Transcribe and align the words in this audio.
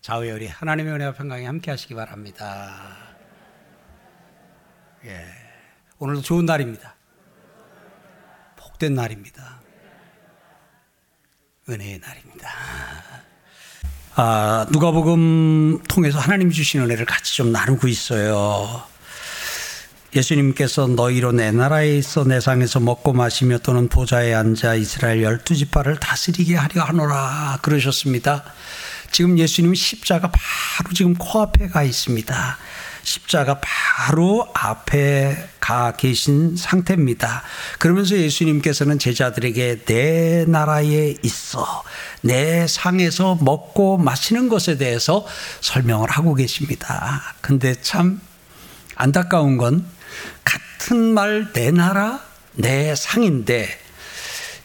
좌우에 0.00 0.30
우리 0.30 0.46
하나님의 0.46 0.92
은혜와 0.94 1.12
평강이 1.12 1.44
함께 1.44 1.70
하시기 1.70 1.94
바랍니다. 1.94 2.96
예. 5.04 5.24
오늘도 5.98 6.22
좋은 6.22 6.46
날입니다. 6.46 6.94
복된 8.56 8.94
날입니다. 8.94 9.60
은혜의 11.68 11.98
날입니다. 11.98 12.48
아, 14.14 14.66
누가복음 14.70 15.82
통해서 15.88 16.18
하나님 16.18 16.50
주신 16.50 16.80
은혜를 16.80 17.04
같이 17.04 17.34
좀 17.36 17.52
나누고 17.52 17.88
있어요. 17.88 18.82
예수님께서 20.14 20.86
너희로 20.86 21.32
내 21.32 21.50
나라에 21.50 21.98
있어 21.98 22.24
내 22.24 22.40
상에서 22.40 22.80
먹고 22.80 23.12
마시며 23.12 23.58
또는 23.58 23.88
보좌에 23.88 24.32
앉아 24.32 24.76
이스라엘 24.76 25.22
열두 25.22 25.54
지파를 25.54 25.98
다스리게 25.98 26.56
하려 26.56 26.82
하노라 26.84 27.58
그러셨습니다. 27.60 28.44
지금 29.16 29.38
예수님 29.38 29.74
십자가 29.74 30.30
바로 30.30 30.92
지금 30.92 31.14
코앞에 31.14 31.68
가 31.68 31.82
있습니다. 31.82 32.58
십자가 33.02 33.62
바로 33.62 34.46
앞에 34.52 35.48
가 35.58 35.92
계신 35.92 36.54
상태입니다. 36.54 37.42
그러면서 37.78 38.14
예수님께서는 38.14 38.98
제자들에게 38.98 39.84
내 39.86 40.44
나라에 40.46 41.14
있어 41.22 41.82
내 42.20 42.66
상에서 42.66 43.38
먹고 43.40 43.96
마시는 43.96 44.50
것에 44.50 44.76
대해서 44.76 45.26
설명을 45.62 46.10
하고 46.10 46.34
계십니다. 46.34 47.22
근데 47.40 47.74
참 47.80 48.20
안타까운 48.96 49.56
건 49.56 49.86
같은 50.44 51.14
말 51.14 51.54
내 51.54 51.70
나라 51.70 52.20
내 52.52 52.94
상인데 52.94 53.66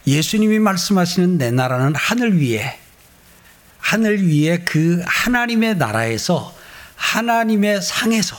예수님이 0.06 0.58
말씀하시는 0.58 1.38
내 1.38 1.50
나라는 1.50 1.94
하늘 1.94 2.38
위에 2.38 2.81
하늘 3.82 4.26
위에 4.26 4.58
그 4.64 5.02
하나님의 5.04 5.76
나라에서 5.76 6.54
하나님의 6.96 7.82
상에서. 7.82 8.36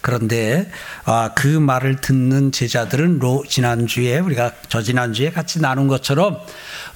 그런데 0.00 0.70
아, 1.04 1.30
그 1.34 1.46
말을 1.46 2.00
듣는 2.00 2.52
제자들은 2.52 3.18
로, 3.18 3.44
지난주에 3.48 4.18
우리가 4.20 4.52
저 4.68 4.82
지난주에 4.82 5.30
같이 5.30 5.60
나눈 5.60 5.88
것처럼 5.88 6.38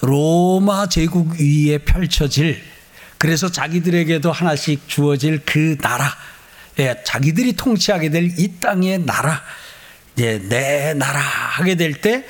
로마 0.01 0.89
제국 0.89 1.35
위에 1.39 1.79
펼쳐질 1.79 2.63
그래서 3.19 3.51
자기들에게도 3.51 4.31
하나씩 4.31 4.89
주어질 4.89 5.43
그 5.45 5.77
나라 5.79 6.15
예, 6.79 7.03
자기들이 7.05 7.55
통치하게 7.55 8.11
될 8.11 8.25
이 8.39 8.53
땅의 8.61 9.01
나라 9.05 9.43
예, 10.19 10.39
내 10.39 10.95
나라 10.95 11.19
하게 11.19 11.75
될 11.75 12.01
때 12.01 12.25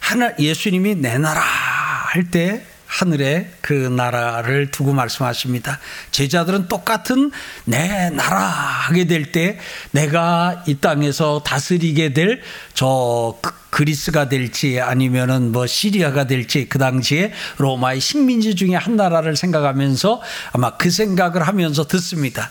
하나 0.00 0.32
예수님이 0.38 0.96
내 0.96 1.16
나라 1.16 1.40
할 1.40 2.30
때 2.30 2.66
하늘에 2.94 3.50
그 3.60 3.72
나라를 3.72 4.70
두고 4.70 4.92
말씀하십니다. 4.92 5.80
제자들은 6.12 6.68
똑같은 6.68 7.32
내 7.64 8.10
나라 8.10 8.38
하게 8.38 9.06
될 9.06 9.32
때 9.32 9.58
내가 9.90 10.62
이 10.66 10.76
땅에서 10.76 11.42
다스리게 11.44 12.12
될 12.12 12.40
저 12.74 13.36
그리스가 13.70 14.28
될지 14.28 14.80
아니면은 14.80 15.50
뭐 15.50 15.66
시리아가 15.66 16.26
될지 16.26 16.68
그 16.68 16.78
당시에 16.78 17.32
로마의 17.58 18.00
식민지 18.00 18.54
중에 18.54 18.76
한 18.76 18.94
나라를 18.96 19.36
생각하면서 19.36 20.22
아마 20.52 20.76
그 20.76 20.90
생각을 20.90 21.42
하면서 21.42 21.84
듣습니다. 21.86 22.50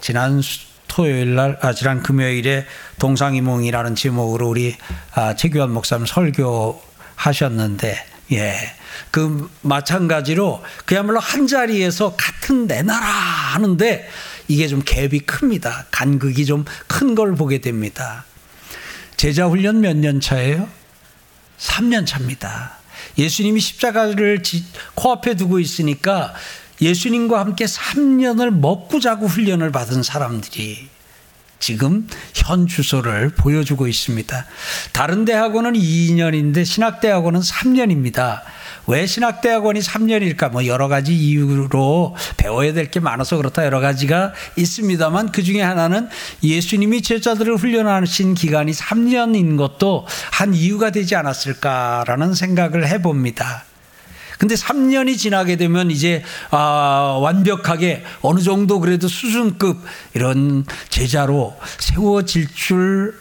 지난 0.00 0.40
토요일 0.88 1.34
날, 1.34 1.58
아, 1.60 1.72
지난 1.72 2.02
금요일에 2.02 2.66
동상이몽이라는 2.98 3.94
제목으로 3.94 4.48
우리 4.48 4.76
아, 5.14 5.34
최규환 5.34 5.70
목사님 5.72 6.06
설교 6.06 6.80
하셨는데, 7.16 7.96
예. 8.32 8.54
그 9.10 9.50
마찬가지로 9.62 10.62
그야말로 10.84 11.20
한 11.20 11.46
자리에서 11.46 12.16
같은 12.16 12.66
내 12.66 12.82
나라 12.82 13.06
하는데 13.06 14.08
이게 14.48 14.68
좀 14.68 14.82
갭이 14.82 15.26
큽니다. 15.26 15.86
간극이 15.90 16.46
좀 16.46 16.64
큰 16.88 17.14
걸 17.14 17.34
보게 17.34 17.58
됩니다. 17.60 18.24
제자 19.16 19.46
훈련 19.46 19.80
몇 19.80 19.96
년 19.96 20.20
차예요? 20.20 20.68
3년 21.58 22.06
차입니다. 22.06 22.78
예수님이 23.16 23.60
십자가를 23.60 24.42
코앞에 24.94 25.36
두고 25.36 25.60
있으니까 25.60 26.34
예수님과 26.80 27.38
함께 27.38 27.64
3년을 27.64 28.50
먹고 28.50 28.98
자고 29.00 29.26
훈련을 29.26 29.70
받은 29.70 30.02
사람들이 30.02 30.88
지금 31.60 32.08
현 32.34 32.66
주소를 32.66 33.30
보여주고 33.30 33.86
있습니다. 33.86 34.46
다른 34.92 35.24
대학원은 35.24 35.74
2년인데 35.74 36.64
신학대학원은 36.64 37.40
3년입니다. 37.40 38.42
왜 38.86 39.06
신학대학원이 39.06 39.80
3년일까? 39.80 40.50
뭐 40.50 40.66
여러 40.66 40.88
가지 40.88 41.14
이유로 41.14 42.16
배워야 42.36 42.72
될 42.72 42.84
게 42.90 43.00
많아서 43.00 43.36
그렇다 43.38 43.64
여러 43.64 43.80
가지가 43.80 44.34
있습니다만 44.56 45.32
그 45.32 45.42
중에 45.42 45.62
하나는 45.62 46.08
예수님이 46.42 47.02
제자들을 47.02 47.56
훈련하신 47.56 48.34
기간이 48.34 48.72
3년인 48.72 49.56
것도 49.56 50.06
한 50.30 50.54
이유가 50.54 50.90
되지 50.90 51.16
않았을까라는 51.16 52.34
생각을 52.34 52.86
해봅니다. 52.86 53.64
근데 54.38 54.54
3년이 54.54 55.16
지나게 55.16 55.56
되면 55.56 55.90
이제 55.90 56.22
아, 56.50 57.18
완벽하게 57.22 58.04
어느 58.20 58.40
정도 58.40 58.80
그래도 58.80 59.08
수준급 59.08 59.78
이런 60.12 60.66
제자로 60.90 61.56
세워질 61.78 62.48
줄 62.54 63.18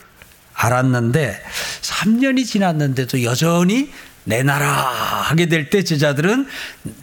알았는데 0.56 1.42
3년이 1.82 2.46
지났는데도 2.46 3.24
여전히 3.24 3.90
내 4.26 4.44
나라 4.44 4.68
하게 4.68 5.48
될 5.48 5.70
때 5.70 5.84
제자들은 5.84 6.48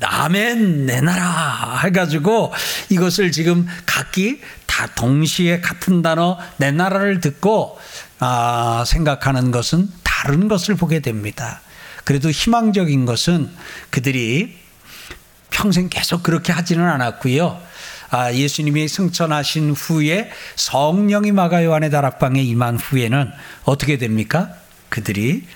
아멘 0.02 0.86
내 0.86 1.00
나라 1.00 1.80
해가지고 1.84 2.52
이것을 2.88 3.32
지금 3.32 3.66
각기 3.86 4.40
다 4.66 4.86
동시에 4.94 5.60
같은 5.60 6.02
단어 6.02 6.38
내 6.56 6.70
나라를 6.70 7.20
듣고 7.20 7.78
아, 8.18 8.84
생각하는 8.86 9.50
것은 9.50 9.88
다른 10.02 10.48
것을 10.48 10.76
보게 10.76 11.00
됩니다. 11.00 11.60
그래도 12.04 12.30
희망적인 12.30 13.06
것은 13.06 13.50
그들이 13.90 14.56
평생 15.50 15.88
계속 15.88 16.22
그렇게 16.22 16.52
하지는 16.52 16.86
않았고요. 16.86 17.60
아, 18.10 18.32
예수님이 18.32 18.88
승천하신 18.88 19.70
후에 19.70 20.30
성령이 20.56 21.32
마가 21.32 21.64
요한의 21.64 21.90
다락방에 21.90 22.42
임한 22.42 22.76
후에는 22.76 23.30
어떻게 23.64 23.98
됩니까? 23.98 24.50
그들이 24.88 25.46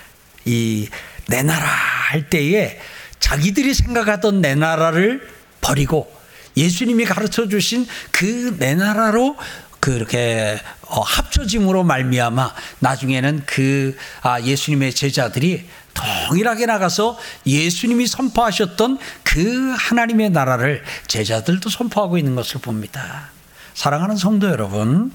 이 0.44 0.88
내 1.28 1.42
나라 1.42 1.66
할 1.66 2.28
때에 2.28 2.78
자기들이 3.20 3.74
생각하던 3.74 4.40
내 4.40 4.54
나라를 4.54 5.26
버리고 5.60 6.12
예수님이 6.56 7.04
가르쳐 7.04 7.48
주신 7.48 7.86
그 8.10 8.56
내 8.58 8.74
나라로 8.74 9.36
그렇게 9.80 10.58
어, 10.82 11.00
합쳐짐으로 11.00 11.84
말미암아 11.84 12.54
나중에는 12.78 13.42
그 13.44 13.96
아, 14.22 14.40
예수님의 14.40 14.94
제자들이 14.94 15.66
동일하게 15.92 16.66
나가서 16.66 17.18
예수님이 17.44 18.06
선포하셨던 18.06 18.98
그 19.22 19.74
하나님의 19.78 20.30
나라를 20.30 20.82
제자들도 21.06 21.68
선포하고 21.68 22.16
있는 22.16 22.34
것을 22.34 22.60
봅니다. 22.60 23.28
사랑하는 23.74 24.16
성도 24.16 24.48
여러분, 24.48 25.12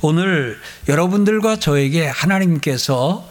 오늘 0.00 0.58
여러분들과 0.88 1.58
저에게 1.58 2.06
하나님께서 2.06 3.28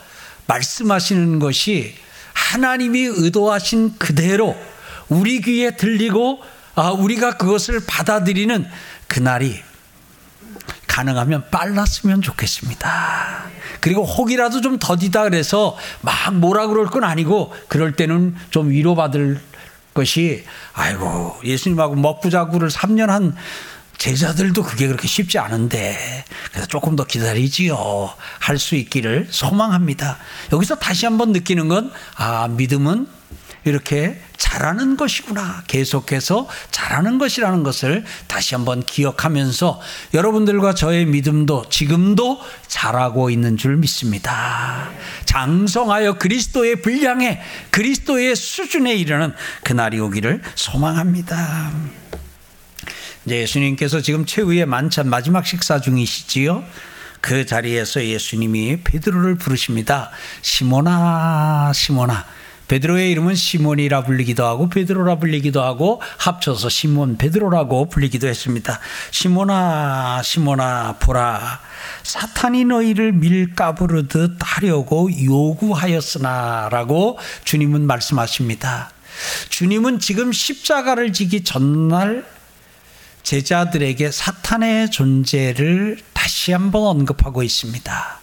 말씀하시는 0.48 1.40
것이 1.40 1.96
하나님이 2.36 3.06
의도하신 3.06 3.98
그대로 3.98 4.56
우리 5.10 5.42
귀에 5.42 5.76
들리고 5.76 6.42
아, 6.76 6.92
우리가 6.92 7.38
그것을 7.38 7.82
받아들이는 7.88 8.68
그날이 9.08 9.64
가능하면 10.88 11.50
빨랐으면 11.50 12.22
좋겠습니다. 12.22 13.46
그리고 13.82 14.04
혹이라도 14.04 14.62
좀 14.62 14.78
더디다 14.80 15.24
그래서 15.24 15.78
막 16.02 16.36
뭐라 16.36 16.68
그럴 16.68 16.86
건 16.86 17.04
아니고 17.04 17.54
그럴 17.68 17.94
때는 17.94 18.36
좀 18.50 18.70
위로받을 18.70 19.40
것이 19.94 20.44
아이고 20.74 21.38
예수님하고 21.44 21.96
먹고 21.96 22.30
자고를 22.30 22.70
3년 22.70 23.08
한 23.08 23.36
제자들도 23.98 24.64
그게 24.64 24.88
그렇게 24.88 25.08
쉽지 25.08 25.40
않은데 25.40 26.26
그래서 26.52 26.68
조금 26.68 26.96
더 26.96 27.06
기다리지요 27.06 28.14
할 28.40 28.56
수 28.60 28.76
있기를 28.76 29.28
소망합니다. 29.30 30.18
여기서 30.54 30.76
다시 30.76 31.06
한번 31.06 31.32
느끼는 31.32 31.68
건 31.68 31.92
아 32.16 32.48
믿음은 32.48 33.08
이렇게 33.66 34.22
잘하는 34.38 34.96
것이구나. 34.96 35.64
계속해서 35.68 36.48
잘하는 36.72 37.18
것이라는 37.18 37.64
것을 37.64 38.06
다시 38.28 38.54
한번 38.54 38.84
기억하면서 38.84 39.82
여러분들과 40.14 40.76
저의 40.76 41.06
믿음도 41.06 41.68
지금도 41.70 42.40
잘하고 42.68 43.32
있는 43.32 43.58
줄 43.58 43.78
믿습니다. 43.78 44.90
장성하여 45.26 46.20
그리스도의 46.20 46.82
분량에 46.84 47.42
그리스도의 47.72 48.36
수준에 48.36 48.94
이르는 48.94 49.34
그날이 49.64 50.00
오기를 50.00 50.42
소망합니다. 50.54 51.72
예수님께서 53.28 54.02
지금 54.02 54.26
최후의 54.26 54.66
만찬 54.66 55.10
마지막 55.10 55.46
식사 55.46 55.82
중이시지요. 55.82 56.64
그 57.22 57.46
자리에서 57.46 58.04
예수님이 58.06 58.82
베드로를 58.84 59.36
부르십니다. 59.36 60.12
시모나, 60.42 61.72
시모나. 61.74 62.26
베드로의 62.68 63.12
이름은 63.12 63.36
시몬이라 63.36 64.04
불리기도 64.04 64.46
하고 64.46 64.70
베드로라 64.70 65.20
불리기도 65.20 65.62
하고 65.62 66.02
합쳐서 66.18 66.70
시몬 66.70 67.18
베드로라고 67.18 67.90
불리기도 67.90 68.28
했습니다. 68.28 68.80
시몬아 69.12 70.24
시몬아 70.24 70.96
보라 71.00 71.60
사탄이 72.04 72.66
너희를 72.66 73.14
밀가부르듯 73.14 74.38
하려고 74.40 75.10
요구하였으나라고 75.24 77.20
주님은 77.44 77.86
말씀하십니다. 77.86 78.90
주님은 79.50 80.00
지금 80.00 80.32
십자가를 80.32 81.14
지기 81.14 81.44
전날 81.44 82.26
제자들에게 83.26 84.12
사탄의 84.12 84.92
존재를 84.92 85.98
다시 86.14 86.52
한번 86.52 86.84
언급하고 86.84 87.42
있습니다. 87.42 88.20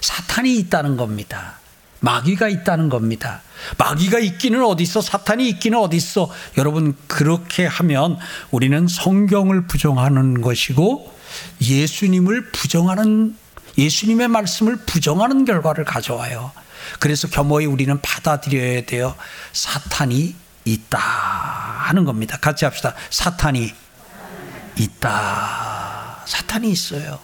사탄이 0.00 0.56
있다는 0.56 0.96
겁니다. 0.96 1.58
마귀가 2.00 2.48
있다는 2.48 2.88
겁니다. 2.88 3.42
마귀가 3.76 4.18
있기는 4.18 4.64
어디 4.64 4.82
있어? 4.84 5.02
사탄이 5.02 5.46
있기는 5.50 5.78
어디 5.78 5.98
있어? 5.98 6.30
여러분 6.56 6.96
그렇게 7.06 7.66
하면 7.66 8.18
우리는 8.50 8.88
성경을 8.88 9.66
부정하는 9.66 10.40
것이고 10.40 11.14
예수님을 11.60 12.50
부정하는 12.52 13.36
예수님의 13.76 14.28
말씀을 14.28 14.76
부정하는 14.86 15.44
결과를 15.44 15.84
가져와요. 15.84 16.52
그래서 16.98 17.28
겸허히 17.28 17.66
우리는 17.66 18.00
받아들여야 18.00 18.86
돼요. 18.86 19.14
사탄이 19.52 20.34
있다 20.64 20.98
하는 20.98 22.04
겁니다. 22.04 22.38
같이 22.38 22.64
합시다. 22.64 22.94
사탄이 23.10 23.74
있다. 24.78 26.22
사탄이 26.26 26.70
있어요. 26.70 27.18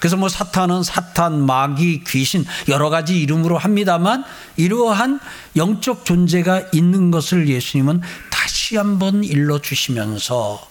그래서 0.00 0.16
뭐 0.16 0.28
사탄은 0.28 0.82
사탄, 0.82 1.44
마귀, 1.44 2.04
귀신 2.06 2.44
여러 2.68 2.90
가지 2.90 3.20
이름으로 3.20 3.58
합니다만 3.58 4.24
이러한 4.56 5.20
영적 5.56 6.04
존재가 6.04 6.68
있는 6.72 7.10
것을 7.10 7.48
예수님은 7.48 8.02
다시 8.30 8.76
한번 8.76 9.24
일러 9.24 9.60
주시면서 9.60 10.66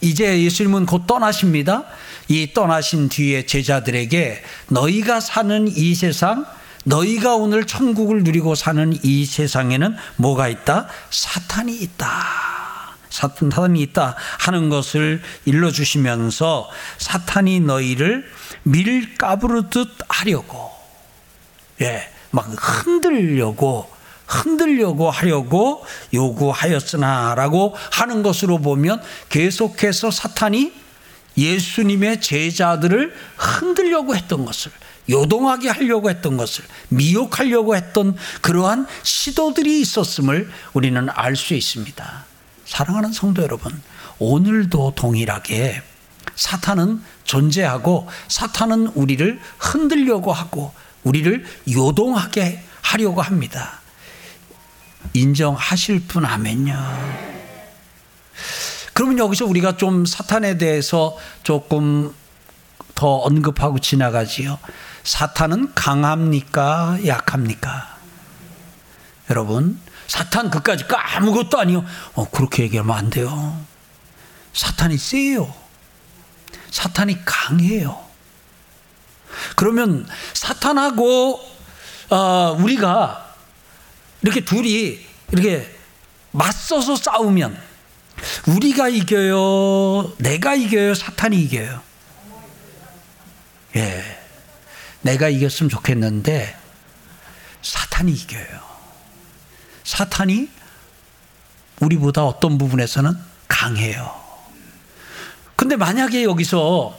이제 0.00 0.42
예수님은 0.42 0.86
곧 0.86 1.06
떠나십니다. 1.06 1.84
이 2.28 2.52
떠나신 2.52 3.08
뒤에 3.08 3.46
제자들에게 3.46 4.42
너희가 4.68 5.20
사는 5.20 5.68
이 5.68 5.94
세상 5.94 6.46
너희가 6.84 7.34
오늘 7.34 7.66
천국을 7.66 8.22
누리고 8.22 8.54
사는 8.54 8.98
이 9.02 9.24
세상에는 9.26 9.96
뭐가 10.16 10.48
있다? 10.48 10.88
사탄이 11.10 11.76
있다. 11.76 12.47
사탄이 13.18 13.80
있다 13.82 14.14
하는 14.38 14.68
것을 14.68 15.20
일러주시면서 15.44 16.70
사탄이 16.98 17.60
너희를 17.60 18.30
밀가부르듯 18.62 19.88
하려고, 20.08 20.70
예, 21.80 22.08
막 22.30 22.46
흔들려고, 22.56 23.90
흔들려고 24.26 25.10
하려고 25.10 25.84
요구하였으나라고 26.14 27.74
하는 27.90 28.22
것으로 28.22 28.58
보면 28.58 29.02
계속해서 29.30 30.10
사탄이 30.10 30.72
예수님의 31.36 32.20
제자들을 32.20 33.14
흔들려고 33.36 34.14
했던 34.14 34.44
것을 34.44 34.70
요동하게 35.10 35.70
하려고 35.70 36.10
했던 36.10 36.36
것을 36.36 36.64
미혹하려고 36.90 37.74
했던 37.74 38.16
그러한 38.42 38.86
시도들이 39.02 39.80
있었음을 39.80 40.50
우리는 40.74 41.08
알 41.10 41.34
수 41.34 41.54
있습니다. 41.54 42.28
사랑하는 42.68 43.12
성도 43.12 43.42
여러분, 43.42 43.82
오늘도 44.18 44.92
동일하게 44.94 45.82
사탄은 46.36 47.02
존재하고 47.24 48.06
사탄은 48.28 48.88
우리를 48.88 49.40
흔들려고 49.58 50.32
하고 50.32 50.72
우리를 51.02 51.44
요동하게 51.72 52.62
하려고 52.82 53.22
합니다. 53.22 53.80
인정하실 55.14 56.00
분 56.08 56.26
하면요. 56.26 56.76
그러면 58.92 59.18
여기서 59.18 59.46
우리가 59.46 59.78
좀 59.78 60.04
사탄에 60.04 60.58
대해서 60.58 61.16
조금 61.42 62.14
더 62.94 63.16
언급하고 63.16 63.78
지나가지요. 63.78 64.58
사탄은 65.04 65.72
강합니까? 65.74 66.98
약합니까? 67.06 67.96
여러분, 69.30 69.80
사탄 70.08 70.50
그까지 70.50 70.84
아무것도 70.88 71.60
아니요. 71.60 71.84
어, 72.14 72.28
그렇게 72.28 72.64
얘기하면 72.64 72.96
안 72.96 73.10
돼요. 73.10 73.64
사탄이 74.54 74.96
세요. 74.98 75.54
사탄이 76.70 77.24
강해요. 77.24 78.04
그러면 79.54 80.08
사탄하고 80.32 81.40
어, 82.10 82.56
우리가 82.58 83.34
이렇게 84.22 84.44
둘이 84.44 85.06
이렇게 85.30 85.76
맞서서 86.32 86.96
싸우면 86.96 87.60
우리가 88.46 88.88
이겨요? 88.88 90.14
내가 90.18 90.54
이겨요? 90.54 90.94
사탄이 90.94 91.40
이겨요? 91.42 91.82
예. 93.76 94.18
내가 95.02 95.28
이겼으면 95.28 95.68
좋겠는데 95.68 96.56
사탄이 97.62 98.12
이겨요. 98.12 98.67
사탄이 99.88 100.50
우리보다 101.80 102.26
어떤 102.26 102.58
부분에서는 102.58 103.10
강해요. 103.48 104.14
근데 105.56 105.76
만약에 105.76 106.24
여기서 106.24 106.94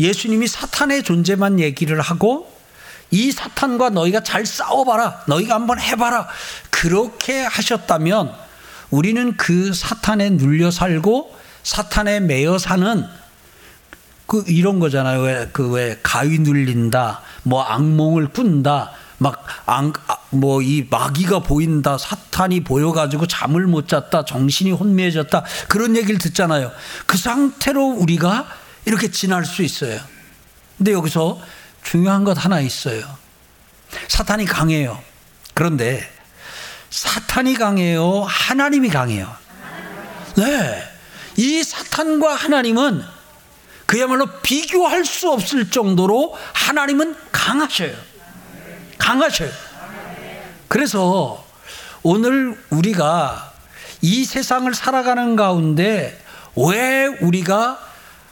예수님이 0.00 0.48
사탄의 0.48 1.04
존재만 1.04 1.60
얘기를 1.60 2.00
하고 2.00 2.52
이 3.12 3.30
사탄과 3.30 3.90
너희가 3.90 4.24
잘 4.24 4.46
싸워봐라. 4.46 5.26
너희가 5.28 5.54
한번 5.54 5.78
해봐라. 5.78 6.26
그렇게 6.70 7.44
하셨다면 7.44 8.34
우리는 8.90 9.36
그 9.36 9.72
사탄에 9.72 10.30
눌려 10.30 10.72
살고 10.72 11.36
사탄에 11.62 12.18
매여 12.18 12.58
사는 12.58 13.06
그 14.26 14.42
이런 14.48 14.80
거잖아요. 14.80 15.20
왜 15.20 15.48
그왜 15.52 15.94
그 15.94 16.00
가위 16.02 16.40
눌린다, 16.40 17.22
뭐 17.44 17.62
악몽을 17.62 18.30
꾼다, 18.30 18.90
막 19.18 19.46
뭐이 20.30 20.88
아, 20.90 20.98
마귀가 20.98 21.40
보인다, 21.40 21.96
사탄이 21.96 22.64
보여가지고 22.64 23.26
잠을 23.26 23.66
못 23.66 23.88
잤다, 23.88 24.24
정신이 24.24 24.72
혼미해졌다 24.72 25.44
그런 25.68 25.96
얘기를 25.96 26.18
듣잖아요. 26.18 26.70
그 27.06 27.16
상태로 27.16 27.82
우리가 27.82 28.46
이렇게 28.84 29.10
지날 29.10 29.44
수 29.44 29.62
있어요. 29.62 30.00
근데 30.76 30.92
여기서 30.92 31.40
중요한 31.82 32.24
것 32.24 32.42
하나 32.42 32.60
있어요. 32.60 33.02
사탄이 34.08 34.44
강해요. 34.44 35.02
그런데 35.54 36.08
사탄이 36.90 37.54
강해요. 37.54 38.22
하나님이 38.22 38.88
강해요. 38.90 39.34
네. 40.36 40.82
이 41.36 41.62
사탄과 41.62 42.34
하나님은 42.34 43.02
그야말로 43.86 44.26
비교할 44.42 45.04
수 45.04 45.30
없을 45.30 45.70
정도로 45.70 46.36
하나님은 46.52 47.16
강하셔요. 47.32 47.94
강하셔요. 48.98 49.50
그래서 50.68 51.44
오늘 52.02 52.56
우리가 52.70 53.52
이 54.00 54.24
세상을 54.24 54.72
살아가는 54.74 55.34
가운데 55.34 56.18
왜 56.56 57.06
우리가 57.06 57.80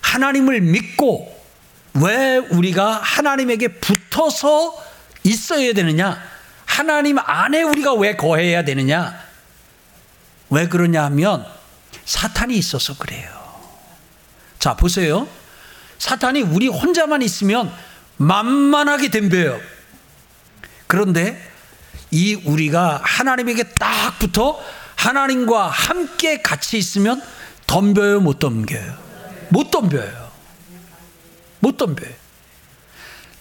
하나님을 0.00 0.60
믿고 0.60 1.34
왜 1.94 2.36
우리가 2.36 3.00
하나님에게 3.02 3.68
붙어서 3.68 4.74
있어야 5.24 5.72
되느냐? 5.72 6.22
하나님 6.64 7.18
안에 7.18 7.62
우리가 7.62 7.94
왜 7.94 8.16
거해야 8.16 8.64
되느냐? 8.64 9.18
왜 10.50 10.68
그러냐 10.68 11.04
하면 11.04 11.46
사탄이 12.04 12.54
있어서 12.56 12.96
그래요. 12.96 13.28
자, 14.58 14.76
보세요. 14.76 15.26
사탄이 15.98 16.42
우리 16.42 16.68
혼자만 16.68 17.22
있으면 17.22 17.72
만만하게 18.16 19.10
덤벼요. 19.10 19.60
그런데 20.86 21.40
이 22.10 22.34
우리가 22.34 23.00
하나님에게 23.02 23.64
딱 23.74 24.18
붙어 24.18 24.60
하나님과 24.96 25.68
함께 25.68 26.40
같이 26.40 26.78
있으면 26.78 27.22
덤벼요, 27.66 28.20
못 28.20 28.38
덤겨요? 28.38 28.96
못 29.50 29.70
덤벼요. 29.70 30.30
못 31.60 31.76
덤벼요. 31.76 32.12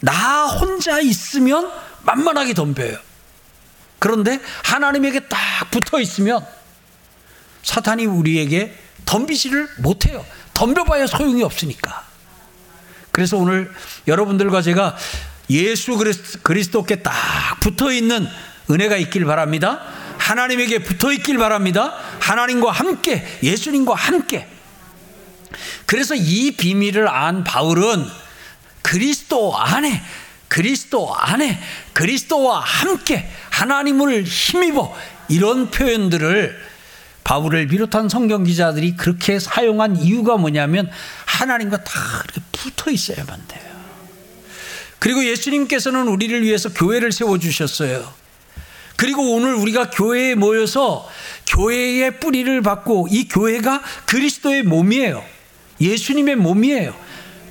나 0.02 0.46
혼자 0.48 1.00
있으면 1.00 1.72
만만하게 2.04 2.54
덤벼요. 2.54 2.98
그런데 4.00 4.40
하나님에게 4.64 5.22
딱 5.22 5.40
붙어 5.72 6.00
있으면 6.00 6.46
사탄이 7.64 8.06
우리에게 8.06 8.78
덤비지를 9.06 9.70
못해요. 9.80 10.26
덤벼봐야 10.54 11.08
소용이 11.08 11.44
없으니까. 11.44 12.06
그래서 13.12 13.38
오늘 13.38 13.72
여러분들과 14.08 14.62
제가 14.62 14.96
예수 15.50 15.98
그리스도께 16.44 17.02
딱 17.02 17.14
붙어 17.62 17.92
있는 17.92 18.28
은혜가 18.70 18.98
있길 18.98 19.26
바랍니다. 19.26 19.82
하나님에게 20.18 20.80
붙어 20.80 21.12
있길 21.12 21.38
바랍니다. 21.38 21.94
하나님과 22.20 22.72
함께, 22.72 23.26
예수님과 23.44 23.94
함께. 23.94 24.48
그래서 25.86 26.16
이 26.16 26.52
비밀을 26.52 27.08
안 27.08 27.44
바울은 27.44 28.06
그리스도 28.82 29.58
안에, 29.58 30.02
그리스도 30.48 31.16
안에, 31.16 31.60
그리스도와 31.94 32.60
함께 32.60 33.30
하나님을 33.52 34.24
힘입어 34.24 34.96
이런 35.28 35.72
표현들을 35.72 36.76
바울을 37.24 37.68
비롯한 37.68 38.08
성경 38.10 38.44
기자들이 38.44 38.96
그렇게 38.96 39.40
사용한 39.40 39.98
이유가 39.98 40.38
뭐냐면 40.38 40.90
하나님과 41.26 41.84
다 41.84 42.24
이렇게 42.24 42.42
붙어 42.52 42.92
있어야만 42.92 43.48
돼요. 43.48 43.76
그리고 45.00 45.26
예수님께서는 45.26 46.08
우리를 46.08 46.44
위해서 46.44 46.70
교회를 46.70 47.12
세워 47.12 47.40
주셨어요. 47.40 48.25
그리고 48.96 49.36
오늘 49.36 49.56
우리가 49.56 49.90
교회에 49.90 50.36
모여서 50.36 51.08
교회의 51.48 52.20
뿌리를 52.20 52.62
받고 52.62 53.08
이 53.12 53.28
교회가 53.28 53.82
그리스도의 54.06 54.64
몸이에요. 54.64 55.24
예수님의 55.82 56.36
몸이에요. 56.38 56.96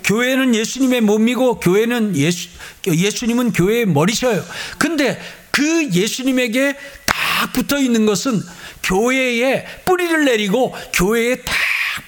교회는 0.04 0.54
예수님의 0.54 1.00
몸이고 1.02 1.60
교회는 1.60 2.16
예수 2.16 2.48
예수님은 2.86 3.52
교회의 3.52 3.86
머리셔요. 3.86 4.44
근데 4.78 5.20
그 5.50 5.90
예수님에게 5.92 6.76
딱 7.06 7.52
붙어 7.52 7.78
있는 7.78 8.06
것은 8.06 8.40
교회에 8.82 9.64
뿌리를 9.84 10.24
내리고 10.24 10.74
교회에 10.92 11.36
딱 11.36 11.54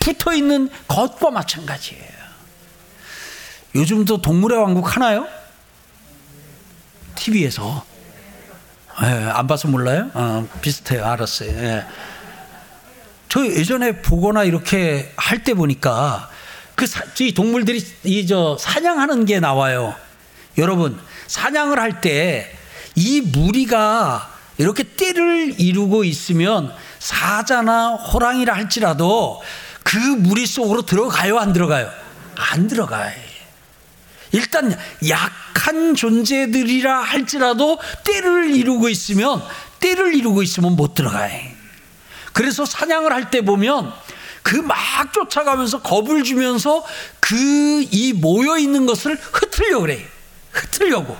붙어 0.01 0.35
있는 0.35 0.69
것과 0.89 1.31
마찬가지예요. 1.31 2.17
요즘도 3.75 4.23
동물의 4.23 4.59
왕국 4.59 4.95
하나요? 4.95 5.27
TV에서. 7.15 7.96
예, 9.03 9.07
안 9.31 9.47
봐서 9.47 9.69
몰라요? 9.69 10.11
어, 10.15 10.49
비슷해요. 10.63 11.05
알았어요. 11.05 11.51
예. 11.51 11.85
저 13.29 13.45
예전에 13.47 14.01
보거나 14.01 14.45
이렇게 14.45 15.13
할 15.17 15.45
때 15.45 15.53
보니까 15.55 16.31
그 16.75 16.87
사, 16.87 17.03
이 17.21 17.35
동물들이 17.35 17.85
이 18.05 18.27
저 18.27 18.57
사냥하는 18.59 19.25
게 19.27 19.39
나와요. 19.41 19.95
여러분, 20.59 20.99
사냥을 21.27 21.79
할 21.79 22.01
때 22.01 22.53
이 22.99 23.21
무리가 23.21 24.31
이렇게 24.57 24.83
띠를 24.83 25.61
이루고 25.61 26.05
있으면 26.05 26.73
사자나 26.99 27.91
호랑이라 27.97 28.55
할지라도 28.55 29.43
그 29.83 29.99
무리 29.99 30.47
속으로 30.47 30.81
들어가요, 30.87 31.39
안 31.39 31.53
들어가요? 31.53 31.91
안 32.37 32.67
들어가요. 32.67 33.13
일단 34.37 34.79
약한 35.09 35.95
존재들이라 35.95 37.01
할지라도 37.01 37.79
띠를 38.05 38.55
이루고 38.55 38.89
있으면 38.91 39.43
띠를 39.81 40.15
이루고 40.15 40.43
있으면 40.43 40.77
못 40.77 40.95
들어가요. 40.95 41.41
그래서 42.33 42.67
사냥을 42.67 43.13
할 43.13 43.31
때 43.31 43.41
보면 43.41 43.93
그 44.43 44.57
막 44.63 44.77
쫓아가면서 45.13 45.81
겁을 45.83 46.23
주면서 46.23 46.85
그 47.21 47.83
이 47.91 48.13
모여 48.13 48.59
있는 48.59 48.85
것을 48.87 49.17
흩으려고 49.33 49.83
그래. 49.83 50.07
흩으려고. 50.53 51.17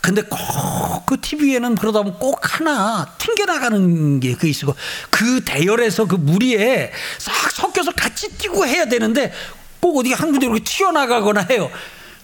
근데 0.00 0.22
꼭 0.22 1.06
그 1.06 1.20
TV에는 1.20 1.76
그러다 1.76 2.02
보면 2.02 2.18
꼭 2.18 2.40
하나 2.42 3.06
튕겨나가는 3.18 4.18
게 4.20 4.34
그 4.34 4.48
있고 4.48 4.74
그 5.10 5.44
대열에서 5.44 6.06
그 6.06 6.16
무리에 6.16 6.90
싹 7.18 7.50
섞여서 7.52 7.92
같이 7.92 8.28
뛰고 8.36 8.66
해야 8.66 8.86
되는데 8.86 9.32
꼭 9.80 9.98
어디 9.98 10.12
한 10.12 10.32
군데 10.32 10.46
이렇게 10.46 10.62
튀어나가거나 10.64 11.46
해요. 11.50 11.70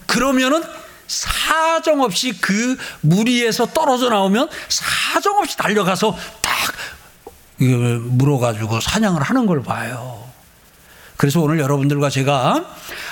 그러면은 0.05 0.63
사정없이 1.07 2.39
그 2.39 2.77
무리에서 3.01 3.65
떨어져 3.67 4.09
나오면 4.09 4.49
사정없이 4.69 5.57
달려가서 5.57 6.17
딱 6.41 6.53
물어가지고 7.57 8.79
사냥을 8.81 9.21
하는 9.21 9.45
걸 9.45 9.63
봐요. 9.63 10.23
그래서 11.17 11.39
오늘 11.39 11.59
여러분들과 11.59 12.09
제가 12.09 12.65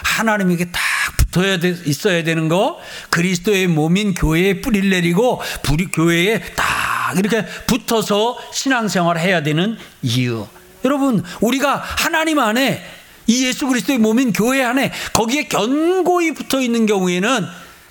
하나님에게 0.03 0.71
딱 0.71 0.81
붙어야 1.17 1.59
돼, 1.59 1.75
있어야 1.85 2.23
되는 2.23 2.49
거 2.49 2.79
그리스도의 3.09 3.67
몸인 3.67 4.13
교회에 4.13 4.61
뿌리를 4.61 4.89
내리고 4.89 5.41
불이 5.63 5.87
교회에 5.91 6.41
딱 6.55 7.17
이렇게 7.17 7.45
붙어서 7.67 8.37
신앙생활을 8.53 9.21
해야 9.21 9.43
되는 9.43 9.77
이유. 10.01 10.47
여러분 10.83 11.23
우리가 11.39 11.75
하나님 11.75 12.39
안에 12.39 12.83
이 13.27 13.45
예수 13.45 13.67
그리스도의 13.67 13.99
몸인 13.99 14.33
교회 14.33 14.63
안에 14.63 14.91
거기에 15.13 15.47
견고히 15.47 16.33
붙어 16.33 16.59
있는 16.61 16.85
경우에는 16.85 17.47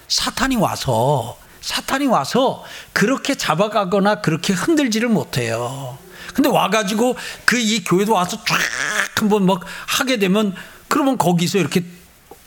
사탄이 0.09 0.57
와서 0.57 1.37
사탄이 1.61 2.07
와서 2.07 2.65
그렇게 2.93 3.35
잡아가거나 3.35 4.17
그렇게 4.23 4.53
흔들지를 4.53 5.09
못해요. 5.09 5.99
근데 6.35 6.49
와가지고 6.49 7.17
그 7.45 7.59
이 7.59 7.85
교회도 7.85 8.13
와서 8.13 8.39
쫙 8.45 8.57
한번 9.17 9.47
막 9.47 9.61
하게 9.87 10.19
되면 10.19 10.55
그러면 10.89 11.19
거기서 11.19 11.59
이렇게 11.59 11.85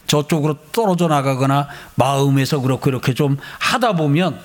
저쪽으로 0.08 0.58
떨어져 0.72 1.08
나가거나 1.08 1.68
마음에서 1.96 2.60
그렇고 2.60 2.90
이렇게 2.90 3.14
좀 3.14 3.38
하다 3.60 3.94
보면 3.94 4.40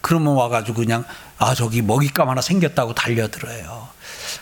그러면 0.00 0.34
와가지고 0.34 0.80
그냥 0.82 1.04
아 1.38 1.54
저기 1.54 1.82
먹잇감 1.82 2.28
하나 2.28 2.40
생겼다고 2.40 2.94
달려들어요. 2.94 3.88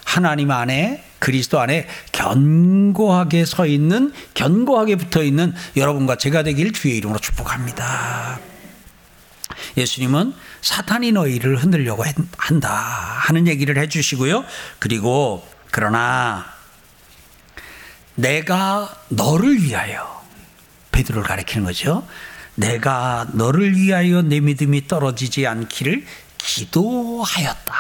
하나님 0.05 0.51
안에 0.51 1.05
그리스도 1.19 1.61
안에 1.61 1.89
견고하게 2.13 3.45
서 3.45 3.67
있는 3.67 4.13
견고하게 4.35 4.97
붙어 4.97 5.23
있는 5.23 5.55
여러분과 5.77 6.17
제가 6.17 6.43
되길 6.43 6.73
주의 6.73 6.97
이름으로 6.97 7.19
축복합니다. 7.19 8.41
예수님은 9.77 10.35
사탄이 10.61 11.13
너희를 11.13 11.57
흔들려고 11.57 12.05
한다 12.37 12.71
하는 12.71 13.47
얘기를 13.47 13.77
해 13.79 13.89
주시고요. 13.89 14.45
그리고 14.79 15.47
그러나 15.71 16.47
내가 18.15 18.95
너를 19.09 19.63
위하여 19.63 20.23
베드로를 20.93 21.27
가리키는 21.27 21.67
거죠. 21.67 22.07
내가 22.55 23.27
너를 23.33 23.77
위하여 23.77 24.23
내 24.23 24.41
믿음이 24.41 24.87
떨어지지 24.87 25.47
않기를 25.47 26.07
기도하였다. 26.39 27.75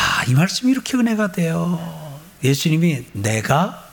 아, 0.00 0.24
이 0.26 0.32
말씀이 0.32 0.72
이렇게 0.72 0.96
은혜가 0.96 1.32
돼요. 1.32 2.18
예수님이 2.42 3.04
내가 3.12 3.86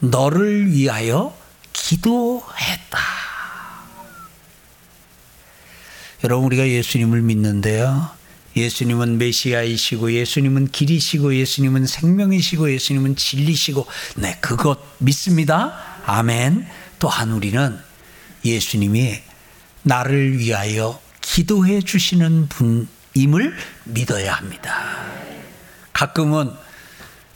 너를 0.00 0.72
위하여 0.72 1.36
기도했다. 1.74 2.98
여러분 6.24 6.46
우리가 6.46 6.66
예수님을 6.66 7.20
믿는데요. 7.20 8.10
예수님은 8.56 9.18
메시아이시고 9.18 10.12
예수님은 10.12 10.68
길이시고 10.72 11.36
예수님은 11.36 11.86
생명이시고 11.86 12.72
예수님은 12.72 13.16
진리시고 13.16 13.86
네 14.16 14.38
그것 14.40 14.80
믿습니다. 14.98 15.78
아멘. 16.06 16.66
또한 16.98 17.30
우리는 17.32 17.78
예수님이 18.44 19.20
나를 19.82 20.38
위하여 20.38 21.00
기도해 21.20 21.82
주시는 21.82 22.48
분 22.48 22.88
임을 23.14 23.54
믿어야 23.84 24.34
합니다. 24.34 24.74
가끔은 25.92 26.50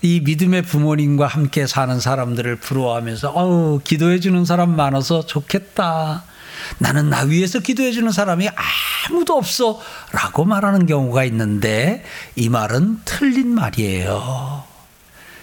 이 0.02 0.20
믿음의 0.20 0.62
부모님과 0.62 1.26
함께 1.26 1.66
사는 1.66 1.98
사람들을 1.98 2.56
부러워하면서 2.56 3.30
어우 3.30 3.80
기도해 3.82 4.20
주는 4.20 4.44
사람 4.44 4.76
많아서 4.76 5.24
좋겠다. 5.24 6.24
나는 6.78 7.10
나 7.10 7.22
위해서 7.22 7.58
기도해 7.58 7.92
주는 7.92 8.12
사람이 8.12 8.48
아무도 9.08 9.34
없어 9.36 9.80
라고 10.12 10.44
말하는 10.44 10.86
경우가 10.86 11.24
있는데 11.24 12.04
이 12.36 12.48
말은 12.48 13.00
틀린 13.04 13.54
말이에요. 13.54 14.64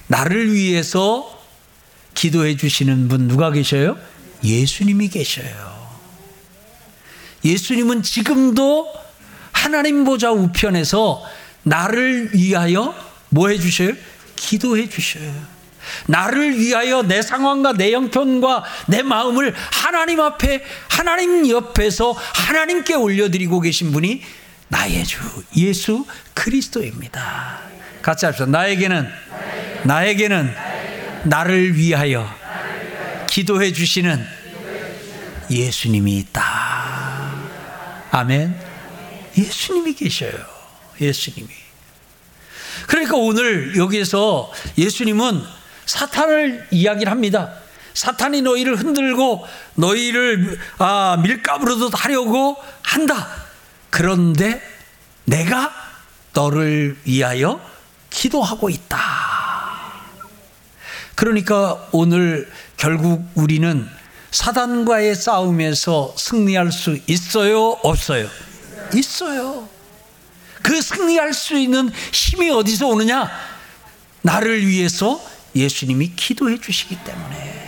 나를 0.08 0.54
위해서 0.54 1.40
기도해 2.14 2.58
주시는 2.58 3.08
분 3.08 3.28
누가 3.28 3.52
계셔요? 3.52 3.98
예수님이 4.44 5.10
계셔요. 5.10 5.72
예수님은 7.44 8.04
지금도 8.04 8.94
하나님 9.62 10.03
보좌 10.06 10.32
우편에서 10.32 11.24
나를 11.63 12.34
위하여 12.34 12.96
뭐 13.30 13.50
해 13.50 13.60
주셔요? 13.60 13.94
기도해 14.36 14.89
주셔요. 14.89 15.32
나를 16.08 16.58
위하여 16.58 17.03
내 17.03 17.22
상황과 17.22 17.74
내 17.74 17.94
형편과 17.94 18.63
내 18.88 19.03
마음을 19.03 19.53
하나님 19.72 20.20
앞에 20.20 20.63
하나님 20.89 21.48
옆에서 21.48 22.12
하나님께 22.13 22.96
올려드리고 22.96 23.60
계신 23.62 23.91
분이 23.91 24.24
나의 24.68 25.03
주 25.06 25.20
예수 25.56 26.06
그리스도입니다. 26.34 27.60
같이 28.01 28.25
합시다. 28.25 28.48
나에게는 28.48 29.08
나에게는 29.84 30.56
나를 31.25 31.75
위하여 31.75 32.27
기도해 33.27 33.74
주시는 33.74 34.25
예수님이 35.51 36.18
있다. 36.18 36.44
아멘. 38.12 38.71
예수님이 39.38 39.94
계셔요. 39.94 40.34
예수님이. 41.00 41.50
그러니까 42.88 43.16
오늘 43.16 43.76
여기에서 43.78 44.52
예수님은 44.78 45.44
사탄을 45.86 46.68
이야기를 46.72 47.12
합니다. 47.12 47.54
사탄이 47.94 48.42
너희를 48.42 48.78
흔들고 48.78 49.46
너희를 49.76 50.60
아, 50.78 51.18
밀가부로도 51.22 51.90
하려고 51.94 52.58
한다. 52.82 53.28
그런데 53.90 54.62
내가 55.26 55.74
너를 56.34 56.98
위하여 57.04 57.60
기도하고 58.10 58.70
있다. 58.70 59.00
그러니까 61.16 61.88
오늘 61.92 62.50
결국 62.78 63.24
우리는 63.36 63.88
사단과의 64.32 65.14
싸움에서 65.16 66.16
승리할 66.18 66.72
수 66.72 66.98
있어요? 67.08 67.72
없어요? 67.84 68.28
있어요. 68.95 69.67
그 70.62 70.81
승리할 70.81 71.33
수 71.33 71.57
있는 71.57 71.91
힘이 72.12 72.50
어디서 72.51 72.88
오느냐? 72.88 73.29
나를 74.21 74.67
위해서 74.67 75.21
예수님이 75.55 76.13
기도해 76.15 76.60
주시기 76.62 76.98
때문에. 77.03 77.62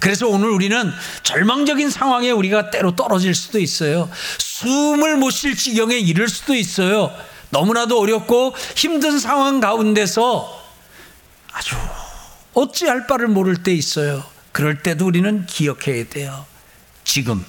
그래서 0.00 0.28
오늘 0.28 0.50
우리는 0.50 0.92
절망적인 1.22 1.88
상황에 1.88 2.30
우리가 2.30 2.70
때로 2.70 2.94
떨어질 2.94 3.34
수도 3.34 3.58
있어요. 3.58 4.10
숨을 4.38 5.16
못 5.16 5.30
쉴 5.30 5.56
지경에 5.56 5.96
이를 5.96 6.28
수도 6.28 6.54
있어요. 6.54 7.10
너무나도 7.50 7.98
어렵고 7.98 8.54
힘든 8.76 9.18
상황 9.18 9.60
가운데서 9.60 10.62
아주 11.52 11.76
어찌할 12.52 13.06
바를 13.06 13.28
모를 13.28 13.62
때 13.62 13.72
있어요. 13.72 14.24
그럴 14.52 14.82
때도 14.82 15.06
우리는 15.06 15.46
기억해야 15.46 16.08
돼요. 16.08 16.44
지금 17.04 17.44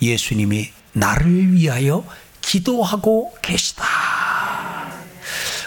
예수님이 0.00 0.72
나를 0.92 1.52
위하여 1.52 2.04
기도하고 2.40 3.34
계시다. 3.42 3.84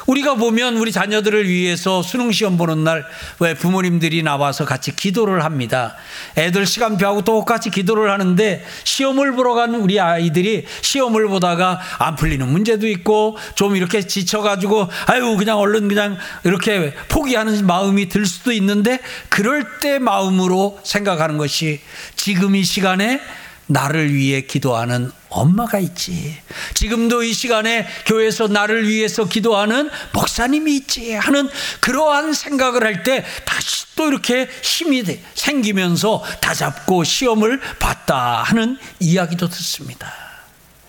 우리가 0.08 0.36
보면 0.36 0.77
우리 0.77 0.91
자녀들을 0.91 1.50
위해서 1.50 2.03
수능 2.03 2.32
시험 2.32 2.58
보는 2.58 2.84
날 2.84 3.05
왜 3.39 3.53
부모님들이 3.53 4.24
나와서 4.24 4.65
같이 4.65 4.96
기도를 4.96 5.44
합니다. 5.44 5.96
애들 6.38 6.65
시간표하고 6.65 7.24
똑같이 7.24 7.70
기도를 7.70 8.12
하는데 8.12 8.65
시험을 8.84 9.34
보러 9.34 9.53
간 9.53 9.75
우리 9.75 10.00
아이들이 10.00 10.65
시험을 10.82 11.27
보다가 11.27 11.79
안 12.00 12.15
풀리는 12.15 12.48
문제도 12.48 12.88
있고 12.88 13.38
좀 13.55 13.75
이렇게 13.75 14.05
지쳐가지고 14.08 14.89
아유 15.08 15.36
그냥 15.38 15.60
얼른 15.60 15.88
그냥 15.88 16.17
이렇게 16.44 16.94
포기하는 17.10 17.65
마음이 17.65 18.10
들 18.10 18.25
수도 18.25 18.51
있는데 18.53 19.00
그럴 19.29 19.79
때 19.79 20.00
마음으로 20.00 20.79
생각하는 20.84 21.38
것이 21.38 21.82
지금 22.15 22.55
이 22.55 22.63
시간에 22.63 23.20
나를 23.67 24.13
위해 24.13 24.41
기도하는 24.41 25.12
엄마가 25.29 25.79
있지. 25.79 26.38
지금도 26.75 27.24
이 27.24 27.34
시간에 27.34 27.88
교회에서 28.05 28.48
나를 28.48 28.88
위해서 28.88 29.25
기도하는 29.25 29.89
목사님이 30.13 30.75
있지 30.75 31.13
하는 31.13 31.50
그러한 31.81 32.34
생각을 32.34 32.84
할 32.84 33.03
때 33.03 33.25
다시 33.45 33.86
또 33.95 34.07
이렇게 34.07 34.50
힘이 34.62 35.03
생기면서 35.36 36.24
다잡고 36.41 37.03
시험을 37.03 37.60
봤다 37.79 38.43
하는 38.43 38.77
이야기도 39.00 39.48
듣습니다. 39.50 40.12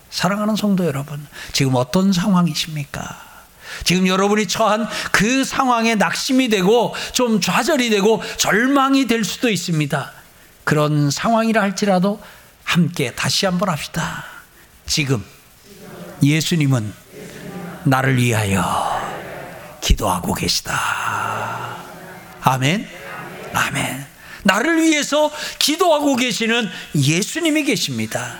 사랑하는 0.09 0.55
성도 0.55 0.85
여러분, 0.85 1.25
지금 1.53 1.75
어떤 1.75 2.11
상황이십니까? 2.11 3.27
지금 3.83 4.07
여러분이 4.07 4.47
처한 4.47 4.87
그 5.11 5.43
상황에 5.43 5.95
낙심이 5.95 6.49
되고 6.49 6.95
좀 7.13 7.39
좌절이 7.39 7.89
되고 7.89 8.21
절망이 8.37 9.05
될 9.07 9.23
수도 9.23 9.49
있습니다. 9.49 10.11
그런 10.63 11.11
상황이라 11.11 11.61
할지라도 11.61 12.19
함께 12.67 13.11
다시 13.11 13.45
한번 13.45 13.69
합시다. 13.69 14.25
지금 14.85 15.23
예수님은 16.21 16.93
나를 17.85 18.17
위하여 18.17 19.01
기도하고 19.79 20.33
계시다. 20.33 20.77
아멘. 22.41 22.85
아멘. 23.53 24.05
나를 24.43 24.81
위해서 24.81 25.31
기도하고 25.59 26.17
계시는 26.17 26.69
예수님이 26.93 27.63
계십니다. 27.63 28.39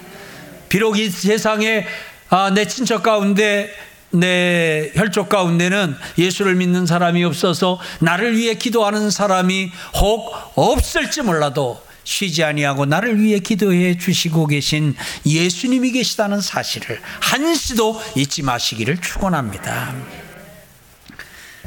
비록 0.68 1.00
이 1.00 1.10
세상에 1.10 1.88
아, 2.30 2.52
내 2.54 2.68
친척 2.68 3.04
가운데 3.04 3.74
내 4.10 4.92
혈족 4.96 5.30
가운데는 5.30 5.96
예수를 6.18 6.56
믿는 6.56 6.86
사람이 6.86 7.24
없어서 7.24 7.80
나를 8.00 8.36
위해 8.36 8.56
기도하는 8.56 9.10
사람이 9.10 9.72
혹 10.02 10.34
없을지 10.56 11.22
몰라도 11.22 11.87
쉬지 12.08 12.42
아니하고 12.42 12.86
나를 12.86 13.22
위해 13.22 13.40
기도해 13.40 13.98
주시고 13.98 14.48
계신 14.48 14.96
예수님이 15.26 15.92
계시다는 15.92 16.40
사실을 16.40 17.02
한시도 17.20 18.02
잊지 18.16 18.44
마시기를 18.44 19.02
축원합니다. 19.02 19.94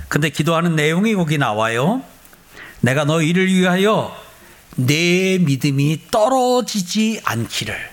근데 0.09 0.31
기도하는 0.31 0.77
내용이 0.77 1.15
거기 1.15 1.37
나와요. 1.37 2.03
내가 2.81 3.05
너희를 3.05 3.53
위하여 3.53 4.17
내 4.77 5.37
믿음이 5.37 6.07
떨어지지 6.11 7.21
않기를. 7.23 7.91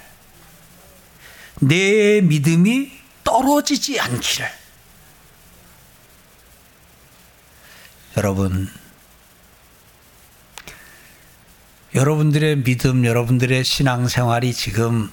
내 1.60 2.22
믿음이 2.22 2.92
떨어지지 3.26 4.00
않기를. 4.00 4.50
여러분, 8.16 8.72
여러분들의 11.96 12.64
믿음, 12.64 13.06
여러분들의 13.06 13.64
신앙생활이 13.64 14.54
지금 14.54 15.10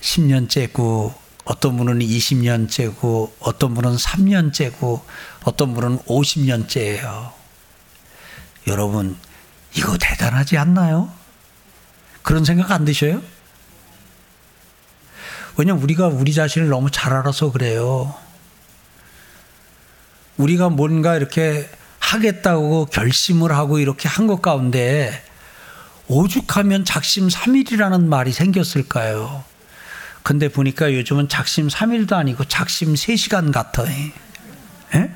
10년째고, 0.00 1.14
어떤 1.44 1.76
분은 1.76 2.00
20년째고, 2.00 3.32
어떤 3.38 3.74
분은 3.74 3.94
3년째고, 3.96 5.02
어떤 5.44 5.74
분은 5.74 5.98
50년째예요. 6.00 7.32
여러분, 8.66 9.16
이거 9.76 9.96
대단하지 9.98 10.58
않나요? 10.58 11.12
그런 12.22 12.44
생각 12.44 12.72
안 12.72 12.84
드셔요? 12.84 13.22
왜냐면 15.56 15.80
우리가 15.82 16.08
우리 16.08 16.34
자신을 16.34 16.68
너무 16.68 16.90
잘 16.90 17.12
알아서 17.12 17.52
그래요. 17.52 18.14
우리가 20.38 20.70
뭔가 20.70 21.14
이렇게 21.14 21.70
하겠다고 22.14 22.86
결심을 22.86 23.52
하고 23.52 23.78
이렇게 23.78 24.08
한 24.08 24.24
것 24.26 24.40
가운데 24.40 25.22
오죽하면 26.08 26.86
작심 26.86 27.28
3일이라는 27.28 28.06
말이 28.06 28.32
생겼을까요? 28.32 29.44
근데 30.22 30.48
보니까 30.48 30.94
요즘은 30.94 31.28
작심 31.28 31.68
3일도 31.68 32.14
아니고 32.14 32.46
작심 32.46 32.94
3시간 32.94 33.52
같아. 33.52 33.84
예? 34.94 35.10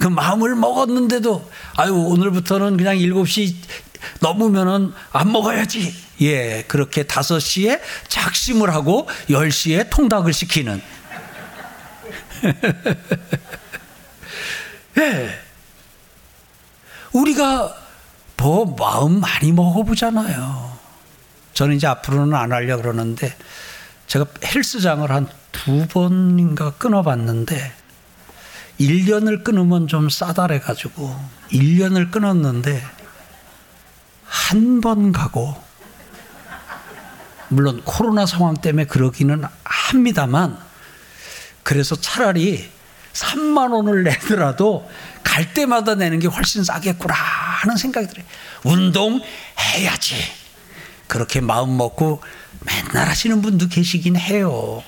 그 0.00 0.06
마음을 0.08 0.54
먹었는데도 0.56 1.50
아유 1.76 1.92
오늘부터는 1.92 2.78
그냥 2.78 2.96
7시 2.96 3.54
넘으면은 4.20 4.94
안 5.12 5.32
먹어야지. 5.32 5.94
예, 6.22 6.64
그렇게 6.68 7.02
5시에 7.02 7.80
작심을 8.08 8.72
하고 8.72 9.06
10시에 9.28 9.90
통닭을 9.90 10.32
시키는. 10.32 10.80
예. 14.98 15.43
우리가 17.14 17.74
더 18.36 18.64
마음 18.64 19.20
많이 19.20 19.52
먹어보잖아요. 19.52 20.74
저는 21.54 21.76
이제 21.76 21.86
앞으로는 21.86 22.34
안 22.34 22.52
하려고 22.52 22.82
그러는데 22.82 23.34
제가 24.06 24.26
헬스장을 24.44 25.10
한 25.10 25.26
두 25.54 25.86
번인가 25.86 26.72
끊어봤는데 26.72 27.72
1년을 28.80 29.44
끊으면 29.44 29.86
좀 29.86 30.10
싸달해가지고 30.10 31.16
1년을 31.52 32.10
끊었는데 32.10 32.82
한 34.26 34.80
번 34.80 35.12
가고 35.12 35.54
물론 37.48 37.80
코로나 37.84 38.26
상황 38.26 38.54
때문에 38.54 38.86
그러기는 38.86 39.44
합니다만 39.62 40.58
그래서 41.62 41.94
차라리 41.94 42.68
3만 43.14 43.72
원을 43.72 44.02
내더라도 44.02 44.88
갈 45.22 45.54
때마다 45.54 45.94
내는 45.94 46.18
게 46.18 46.26
훨씬 46.26 46.62
싸겠구나 46.62 47.14
하는 47.14 47.76
생각이 47.76 48.08
들어요. 48.08 48.26
운동해야지. 48.64 50.16
그렇게 51.06 51.40
마음 51.40 51.76
먹고 51.76 52.22
맨날 52.60 53.08
하시는 53.08 53.40
분도 53.40 53.68
계시긴 53.68 54.16
해요. 54.16 54.82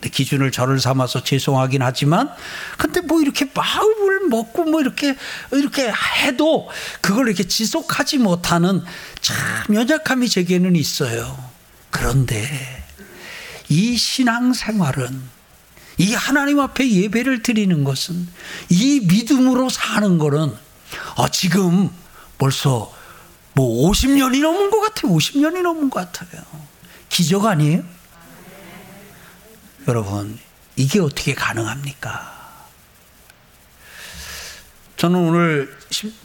기준을 0.00 0.52
저를 0.52 0.80
삼아서 0.80 1.24
죄송하긴 1.24 1.80
하지만, 1.80 2.30
근데 2.76 3.00
뭐 3.00 3.22
이렇게 3.22 3.50
마음을 3.54 4.28
먹고 4.28 4.64
뭐 4.64 4.82
이렇게, 4.82 5.16
이렇게 5.50 5.90
해도 6.18 6.68
그걸 7.00 7.28
이렇게 7.28 7.44
지속하지 7.48 8.18
못하는 8.18 8.82
참 9.22 9.74
연약함이 9.74 10.28
제게는 10.28 10.76
있어요. 10.76 11.38
그런데 11.88 12.84
이 13.70 13.96
신앙생활은 13.96 15.22
이 15.98 16.12
하나님 16.12 16.60
앞에 16.60 16.90
예배를 16.90 17.42
드리는 17.42 17.84
것은 17.84 18.26
이 18.68 19.00
믿음으로 19.00 19.68
사는 19.68 20.18
거는 20.18 20.52
아, 21.16 21.28
지금 21.28 21.90
벌써 22.38 22.92
뭐 23.54 23.90
50년이 23.90 24.42
넘은 24.42 24.70
것 24.70 24.80
같아요. 24.80 25.12
50년이 25.12 25.62
넘은 25.62 25.90
것 25.90 26.12
같아요. 26.12 26.42
기적 27.08 27.46
아니에요? 27.46 27.84
여러분, 29.86 30.38
이게 30.76 31.00
어떻게 31.00 31.34
가능합니까? 31.34 32.34
저는 34.96 35.18
오늘 35.18 35.76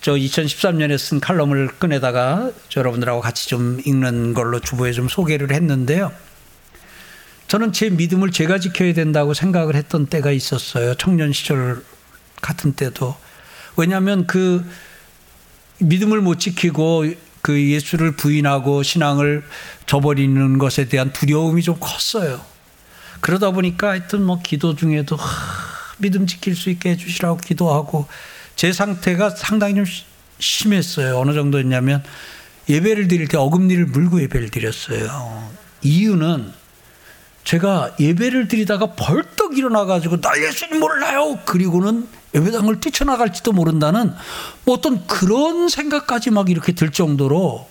저 0.01 0.13
2013년에 0.13 0.97
쓴 0.97 1.19
칼럼을 1.19 1.79
꺼내다가 1.79 2.51
여러분들하고 2.75 3.19
같이 3.21 3.49
좀 3.49 3.81
읽는 3.85 4.33
걸로 4.33 4.59
주부에 4.59 4.93
좀 4.93 5.09
소개를 5.09 5.51
했는데요. 5.51 6.11
저는 7.49 7.73
제 7.73 7.89
믿음을 7.89 8.31
제가 8.31 8.59
지켜야 8.59 8.93
된다고 8.93 9.33
생각을 9.33 9.75
했던 9.75 10.05
때가 10.05 10.31
있었어요. 10.31 10.93
청년 10.93 11.33
시절 11.33 11.83
같은 12.41 12.73
때도. 12.73 13.15
왜냐하면 13.75 14.27
그 14.27 14.63
믿음을 15.79 16.21
못 16.21 16.39
지키고 16.39 17.05
그 17.41 17.59
예수를 17.59 18.11
부인하고 18.11 18.83
신앙을 18.83 19.43
저버리는 19.87 20.59
것에 20.59 20.85
대한 20.89 21.11
두려움이 21.11 21.63
좀 21.63 21.77
컸어요. 21.79 22.39
그러다 23.19 23.49
보니까 23.49 23.89
하여튼 23.89 24.21
뭐 24.21 24.39
기도 24.43 24.75
중에도 24.75 25.15
하, 25.15 25.25
믿음 25.97 26.27
지킬 26.27 26.55
수 26.55 26.69
있게 26.69 26.91
해주시라고 26.91 27.37
기도하고 27.37 28.07
제 28.55 28.71
상태가 28.71 29.31
상당히 29.31 29.73
좀 29.73 29.85
심했어요. 30.37 31.17
어느 31.17 31.33
정도였냐면 31.33 32.03
예배를 32.69 33.07
드릴 33.07 33.27
때 33.27 33.37
어금니를 33.37 33.87
물고 33.87 34.21
예배를 34.21 34.49
드렸어요. 34.49 35.49
이유는 35.81 36.59
제가 37.49 37.95
예배를 37.99 38.47
드리다가 38.47 38.93
벌떡 38.93 39.57
일어나가지고 39.57 40.21
나 40.21 40.39
예수님 40.39 40.79
몰라요. 40.79 41.39
그리고는 41.45 42.07
예배당을 42.35 42.79
뛰쳐나갈지도 42.79 43.53
모른다는 43.53 44.13
뭐 44.65 44.75
어떤 44.75 45.07
그런 45.07 45.67
생각까지 45.67 46.29
막 46.29 46.51
이렇게 46.51 46.73
들 46.73 46.91
정도로 46.91 47.67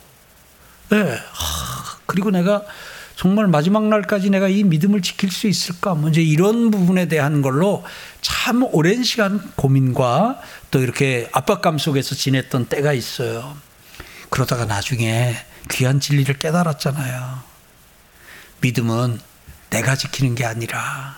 예. 0.91 0.97
네. 0.97 1.19
그리고 2.07 2.33
내가 2.33 2.63
정말 3.15 3.47
마지막 3.47 3.87
날까지 3.87 4.31
내가 4.31 4.49
이 4.49 4.65
믿음을 4.65 5.01
지킬 5.01 5.31
수 5.31 5.47
있을까? 5.47 5.95
뭐 5.95 6.11
이제 6.11 6.23
이런 6.23 6.73
부분에 6.73 7.07
대한 7.07 7.41
걸로 7.41 7.85
참 8.21 8.65
오랜 8.73 9.05
시간 9.05 9.41
고민과 9.55 10.41
또 10.73 10.81
이렇게 10.81 11.29
압박감 11.33 11.79
속에서 11.79 12.17
지냈던 12.17 12.67
때가 12.67 12.95
있어요. 12.95 13.57
그러다가 14.29 14.65
나중에 14.65 15.37
귀한 15.71 16.01
진리를 16.01 16.37
깨달았잖아요. 16.37 17.43
믿음은 18.61 19.28
내가 19.71 19.97
지키는 19.97 20.35
게 20.35 20.45
아니라 20.45 21.17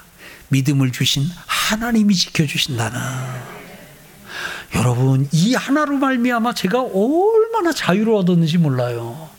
믿음을 0.49 0.93
주신 0.93 1.25
하나님이 1.47 2.15
지켜주신다는. 2.15 3.01
여러분 4.77 5.29
이 5.33 5.55
하나로 5.55 5.97
말미암아 5.97 6.55
제가 6.55 6.81
얼마나 6.83 7.73
자유를 7.73 8.15
얻었는지 8.15 8.59
몰라요. 8.59 9.31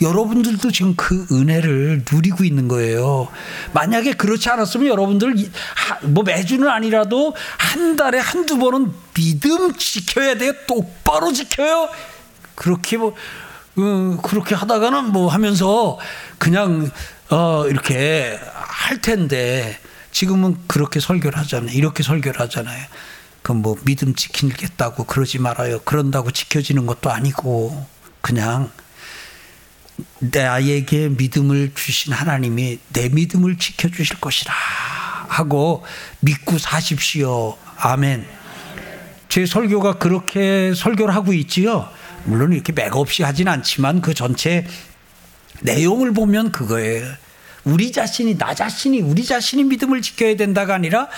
여러분들도 0.00 0.70
지금 0.70 0.94
그 0.96 1.26
은혜를 1.30 2.04
누리고 2.10 2.44
있는 2.44 2.68
거예요. 2.68 3.28
만약에 3.72 4.12
그렇지 4.14 4.48
않았으면 4.48 4.86
여러분들 4.86 5.34
뭐 6.02 6.24
매주는 6.24 6.66
아니라도 6.68 7.34
한 7.58 7.96
달에 7.96 8.18
한두 8.18 8.58
번은 8.58 8.92
믿음 9.14 9.74
지켜야 9.76 10.36
돼요. 10.36 10.52
똑바로 10.66 11.32
지켜요. 11.32 11.88
그렇게 12.54 12.96
뭐 12.96 13.14
음, 13.78 14.18
그렇게 14.22 14.54
하다가는 14.54 15.12
뭐 15.12 15.28
하면서 15.28 15.98
그냥 16.38 16.90
어 17.30 17.66
이렇게 17.68 18.38
할 18.54 19.00
텐데 19.00 19.78
지금은 20.12 20.56
그렇게 20.66 21.00
설교를 21.00 21.38
하잖아요. 21.38 21.76
이렇게 21.76 22.02
설교를 22.02 22.40
하잖아요. 22.40 22.84
그 23.46 23.52
뭐 23.52 23.76
믿음 23.84 24.12
지키겠다고 24.12 25.04
그러지 25.04 25.38
말아요. 25.38 25.78
그런다고 25.84 26.32
지켜지는 26.32 26.84
것도 26.84 27.12
아니고 27.12 27.86
그냥 28.20 28.72
나에게 30.18 31.10
믿음을 31.10 31.70
주신 31.76 32.12
하나님이 32.12 32.80
내 32.92 33.08
믿음을 33.08 33.56
지켜 33.56 33.88
주실 33.88 34.18
것이라 34.20 34.52
하고 35.28 35.84
믿고 36.18 36.58
사십시오. 36.58 37.56
아멘. 37.76 38.26
제 39.28 39.46
설교가 39.46 39.98
그렇게 39.98 40.74
설교를 40.74 41.14
하고 41.14 41.32
있지요. 41.32 41.88
물론 42.26 42.52
이렇게 42.52 42.72
맥없이 42.72 43.22
하진 43.22 43.48
않지만 43.48 44.00
그 44.00 44.14
전체 44.14 44.66
내용을 45.62 46.12
보면 46.12 46.52
그거예요. 46.52 47.06
우리 47.64 47.90
자신이 47.90 48.38
나 48.38 48.54
자신이 48.54 49.00
우리 49.00 49.24
자신이 49.24 49.64
믿음을 49.64 50.00
지켜야 50.00 50.36
된다가 50.36 50.74
아니라 50.74 51.08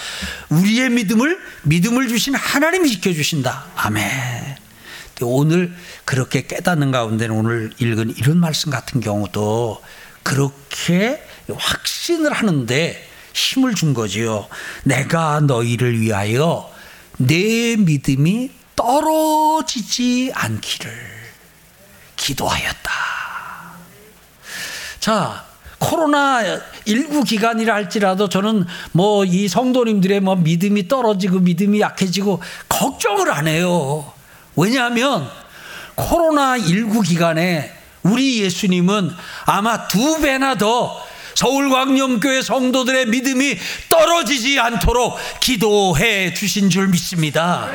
우리의 0.48 0.90
믿음을 0.90 1.38
믿음을 1.64 2.08
주신 2.08 2.34
하나님이 2.34 2.88
지켜 2.88 3.12
주신다. 3.12 3.66
아멘. 3.76 4.56
오늘 5.20 5.74
그렇게 6.04 6.46
깨닫는 6.46 6.90
가운데는 6.90 7.34
오늘 7.34 7.72
읽은 7.78 8.14
이런 8.16 8.38
말씀 8.38 8.70
같은 8.70 9.00
경우도 9.00 9.82
그렇게 10.22 11.22
확신을 11.54 12.32
하는데 12.32 13.08
힘을 13.34 13.74
준 13.74 13.94
거지요. 13.94 14.48
내가 14.84 15.40
너희를 15.40 16.00
위하여 16.00 16.72
내 17.18 17.76
믿음이 17.76 18.50
떨어지지 18.78 20.30
않기를 20.32 20.92
기도하였다. 22.14 22.90
자, 25.00 25.44
코로나 25.78 26.42
19 26.86 27.24
기간이라 27.24 27.74
할지라도 27.74 28.28
저는 28.28 28.66
뭐 28.92 29.24
이 29.24 29.48
성도님들의 29.48 30.20
뭐 30.20 30.36
믿음이 30.36 30.86
떨어지고 30.86 31.40
믿음이 31.40 31.80
약해지고 31.80 32.40
걱정을 32.68 33.32
안 33.32 33.48
해요. 33.48 34.12
왜냐하면 34.54 35.28
코로나 35.96 36.56
19 36.58 37.02
기간에 37.02 37.72
우리 38.04 38.42
예수님은 38.42 39.10
아마 39.44 39.88
두 39.88 40.20
배나 40.20 40.56
더 40.56 41.04
서울광염교회 41.38 42.42
성도들의 42.42 43.06
믿음이 43.06 43.56
떨어지지 43.88 44.58
않도록 44.58 45.16
기도해 45.38 46.34
주신 46.34 46.68
줄 46.68 46.88
믿습니다. 46.88 47.68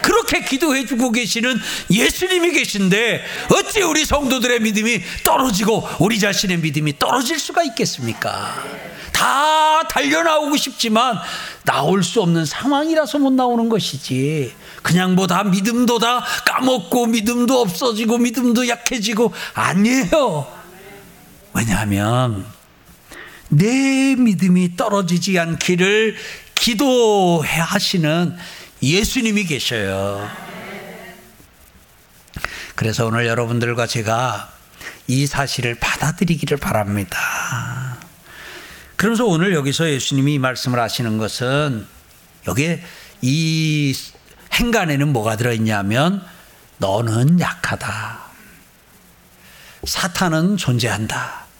그렇게 0.00 0.40
기도해 0.42 0.86
주고 0.86 1.12
계시는 1.12 1.60
예수님이 1.90 2.52
계신데 2.52 3.22
어찌 3.54 3.82
우리 3.82 4.06
성도들의 4.06 4.60
믿음이 4.60 5.02
떨어지고 5.24 5.86
우리 6.00 6.18
자신의 6.18 6.58
믿음이 6.58 6.98
떨어질 6.98 7.38
수가 7.38 7.62
있겠습니까? 7.64 8.64
다 9.12 9.86
달려나오고 9.88 10.56
싶지만 10.56 11.18
나올 11.64 12.02
수 12.02 12.22
없는 12.22 12.46
상황이라서 12.46 13.18
못 13.18 13.34
나오는 13.34 13.68
것이지. 13.68 14.54
그냥 14.82 15.14
뭐 15.14 15.26
다 15.26 15.44
믿음도 15.44 15.98
다 15.98 16.24
까먹고 16.46 17.06
믿음도 17.08 17.60
없어지고 17.60 18.16
믿음도 18.18 18.66
약해지고 18.68 19.32
아니에요. 19.52 20.46
왜냐하면 21.52 22.46
내 23.52 24.14
믿음이 24.16 24.76
떨어지지 24.76 25.38
않기를 25.38 26.16
기도해 26.54 27.60
하시는 27.60 28.34
예수님이 28.82 29.44
계셔요. 29.44 30.26
그래서 32.74 33.06
오늘 33.06 33.26
여러분들과 33.26 33.86
제가 33.86 34.50
이 35.06 35.26
사실을 35.26 35.74
받아들이기를 35.74 36.56
바랍니다. 36.56 37.98
그러면서 38.96 39.26
오늘 39.26 39.52
여기서 39.52 39.90
예수님이 39.90 40.38
말씀을 40.38 40.80
하시는 40.80 41.18
것은 41.18 41.86
여기에 42.48 42.82
이 43.20 43.94
행간에는 44.54 45.12
뭐가 45.12 45.36
들어있냐면 45.36 46.24
너는 46.78 47.38
약하다. 47.38 48.18
사탄은 49.84 50.56
존재한다. 50.56 51.51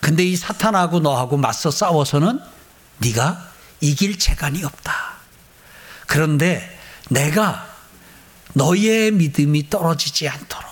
근데 0.00 0.24
이 0.24 0.36
사탄하고 0.36 1.00
너하고 1.00 1.36
맞서 1.36 1.70
싸워서는 1.70 2.40
네가 2.98 3.50
이길 3.80 4.18
재간이 4.18 4.64
없다. 4.64 4.94
그런데 6.06 6.78
내가 7.08 7.68
너의 8.54 9.12
믿음이 9.12 9.70
떨어지지 9.70 10.28
않도록 10.28 10.70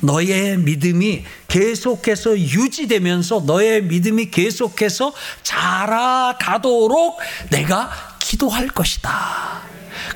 너의 0.00 0.58
믿음이 0.58 1.24
계속해서 1.48 2.38
유지되면서 2.38 3.44
너의 3.46 3.82
믿음이 3.84 4.30
계속해서 4.30 5.12
자라가도록 5.42 7.20
내가 7.50 7.90
기도할 8.18 8.68
것이다. 8.68 9.62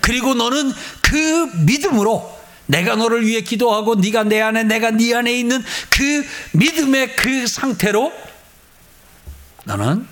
그리고 0.01 0.35
너는 0.35 0.73
그 1.03 1.51
믿음으로 1.65 2.35
내가 2.67 2.97
너를 2.97 3.27
위해 3.27 3.43
기도하고 3.43 3.97
네가 3.97 4.25
내 4.25 4.41
안에 4.41 4.65
내가 4.65 4.91
네 4.91 5.15
안에 5.15 5.33
있는 5.33 5.63
그 5.91 6.27
믿음의 6.53 7.17
그 7.17 7.47
상태로 7.47 8.13
너는 9.65 10.07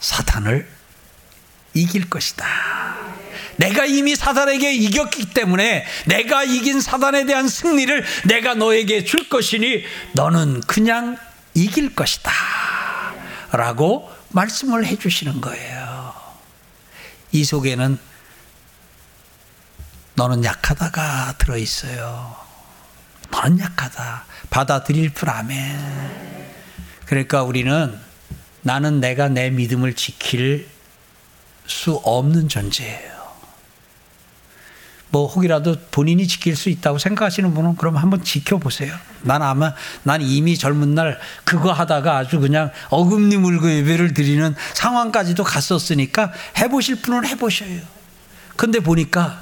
사탄을 0.00 0.68
이길 1.74 2.08
것이다. 2.10 2.46
내가 3.56 3.84
이미 3.84 4.14
사단에게 4.14 4.72
이겼기 4.72 5.30
때문에 5.30 5.84
내가 6.06 6.44
이긴 6.44 6.80
사단에 6.80 7.24
대한 7.26 7.48
승리를 7.48 8.04
내가 8.26 8.54
너에게 8.54 9.04
줄 9.04 9.28
것이니 9.28 9.84
너는 10.14 10.60
그냥 10.62 11.18
이길 11.54 11.94
것이다. 11.94 12.32
라고 13.52 14.10
말씀을 14.30 14.86
해 14.86 14.96
주시는 14.96 15.40
거예요. 15.40 16.14
이 17.32 17.44
속에는 17.44 17.98
너는 20.14 20.44
약하다가 20.44 21.34
들어있어요. 21.38 22.36
너는 23.30 23.58
약하다. 23.60 24.24
받아들일 24.50 25.10
뿐 25.10 25.28
아멘. 25.28 26.48
그러니까 27.06 27.42
우리는 27.42 28.07
나는 28.62 29.00
내가 29.00 29.28
내 29.28 29.50
믿음을 29.50 29.94
지킬 29.94 30.68
수 31.66 31.94
없는 32.04 32.48
존재예요. 32.48 33.18
뭐 35.10 35.26
혹이라도 35.26 35.76
본인이 35.90 36.26
지킬 36.26 36.54
수 36.54 36.68
있다고 36.68 36.98
생각하시는 36.98 37.54
분은 37.54 37.76
그럼 37.76 37.96
한번 37.96 38.22
지켜보세요. 38.22 38.94
난 39.22 39.42
아마 39.42 39.74
난 40.02 40.20
이미 40.20 40.58
젊은 40.58 40.94
날 40.94 41.18
그거 41.44 41.72
하다가 41.72 42.18
아주 42.18 42.40
그냥 42.40 42.70
어금니 42.90 43.38
물고 43.38 43.70
예배를 43.70 44.12
드리는 44.12 44.54
상황까지도 44.74 45.44
갔었으니까 45.44 46.32
해보실 46.58 46.96
분은 46.96 47.26
해보셔요. 47.26 47.80
근데 48.56 48.80
보니까 48.80 49.40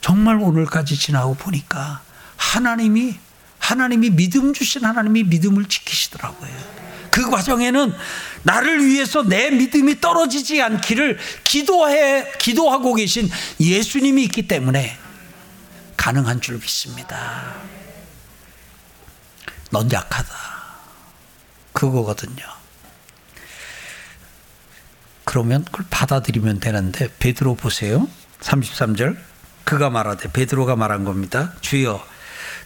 정말 0.00 0.38
오늘까지 0.40 0.96
지나고 0.96 1.34
보니까 1.34 2.02
하나님이 2.36 3.16
하나님이 3.58 4.10
믿음 4.10 4.52
주신 4.52 4.84
하나님이 4.84 5.24
믿음을 5.24 5.66
지키시더라고요. 5.66 6.50
그 7.14 7.30
과정에는 7.30 7.94
나를 8.42 8.84
위해서 8.84 9.22
내 9.22 9.48
믿음이 9.48 10.00
떨어지지 10.00 10.60
않기를 10.60 11.16
기도해, 11.44 12.32
기도하고 12.38 12.92
계신 12.94 13.30
예수님이 13.60 14.24
있기 14.24 14.48
때문에 14.48 14.98
가능한 15.96 16.40
줄 16.40 16.56
믿습니다. 16.56 17.54
넌 19.70 19.92
약하다. 19.92 20.34
그거거든요. 21.72 22.44
그러면 25.22 25.64
그걸 25.66 25.86
받아들이면 25.90 26.58
되는데 26.58 27.08
베드로 27.20 27.54
보세요. 27.54 28.08
33절. 28.40 29.16
그가 29.62 29.88
말하되 29.88 30.32
베드로가 30.32 30.74
말한 30.74 31.04
겁니다. 31.04 31.52
주여 31.60 32.04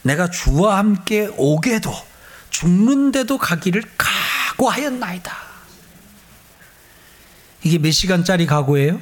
내가 0.01 0.31
주와 0.31 0.79
함께 0.79 1.29
오게도 1.37 1.93
죽는데도 2.49 3.37
가기를 3.37 3.83
각오하였나이다. 4.59 5.37
이게 7.63 7.79
몇 7.79 7.93
시간짜리 7.93 8.45
각오예요? 8.47 9.01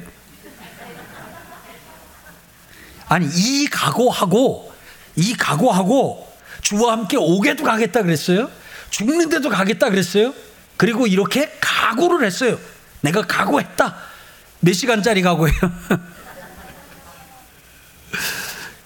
아니 3.08 3.26
이 3.26 3.66
각오하고 3.66 4.74
이 5.16 5.34
각오하고 5.34 6.36
주와 6.60 6.92
함께 6.92 7.16
오게도 7.16 7.64
가겠다 7.64 8.02
그랬어요. 8.02 8.50
죽는데도 8.90 9.48
가겠다 9.48 9.90
그랬어요. 9.90 10.34
그리고 10.76 11.06
이렇게 11.06 11.56
각오를 11.60 12.26
했어요. 12.26 12.58
내가 13.00 13.22
각오했다. 13.22 13.96
몇 14.60 14.72
시간짜리 14.72 15.22
각오예요? 15.22 15.54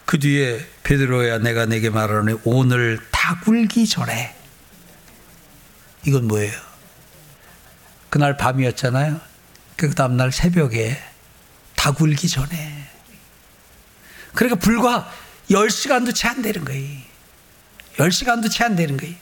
그 0.06 0.18
뒤에 0.18 0.64
베드로야 0.82 1.38
내가 1.38 1.66
내게 1.66 1.90
말하노니 1.90 2.40
오늘 2.44 2.98
다 3.10 3.40
굴기 3.44 3.86
전에 3.86 4.39
이건 6.06 6.28
뭐예요? 6.28 6.52
그날 8.08 8.36
밤이었잖아요. 8.36 9.20
그 9.76 9.94
다음날 9.94 10.32
새벽에 10.32 10.98
다 11.76 11.92
굴기 11.92 12.28
전에 12.28 12.88
그러니까 14.34 14.58
불과 14.58 15.10
10시간도 15.50 16.14
채 16.14 16.28
안 16.28 16.42
되는 16.42 16.64
거예요. 16.64 17.00
10시간도 17.96 18.50
채 18.50 18.64
안 18.64 18.76
되는 18.76 18.96
거예요. 18.96 19.14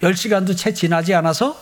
10시간도 0.00 0.56
채 0.56 0.74
지나지 0.74 1.14
않아서 1.14 1.58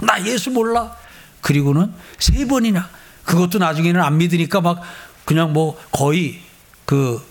나 0.00 0.24
예수 0.24 0.50
몰라. 0.50 0.96
그리고는 1.40 1.92
세 2.18 2.46
번이나 2.46 2.88
그것도 3.24 3.58
나중에는 3.58 4.00
안 4.00 4.18
믿으니까 4.18 4.60
막 4.60 4.80
그냥 5.24 5.52
뭐 5.52 5.80
거의 5.92 6.40
그 6.84 7.24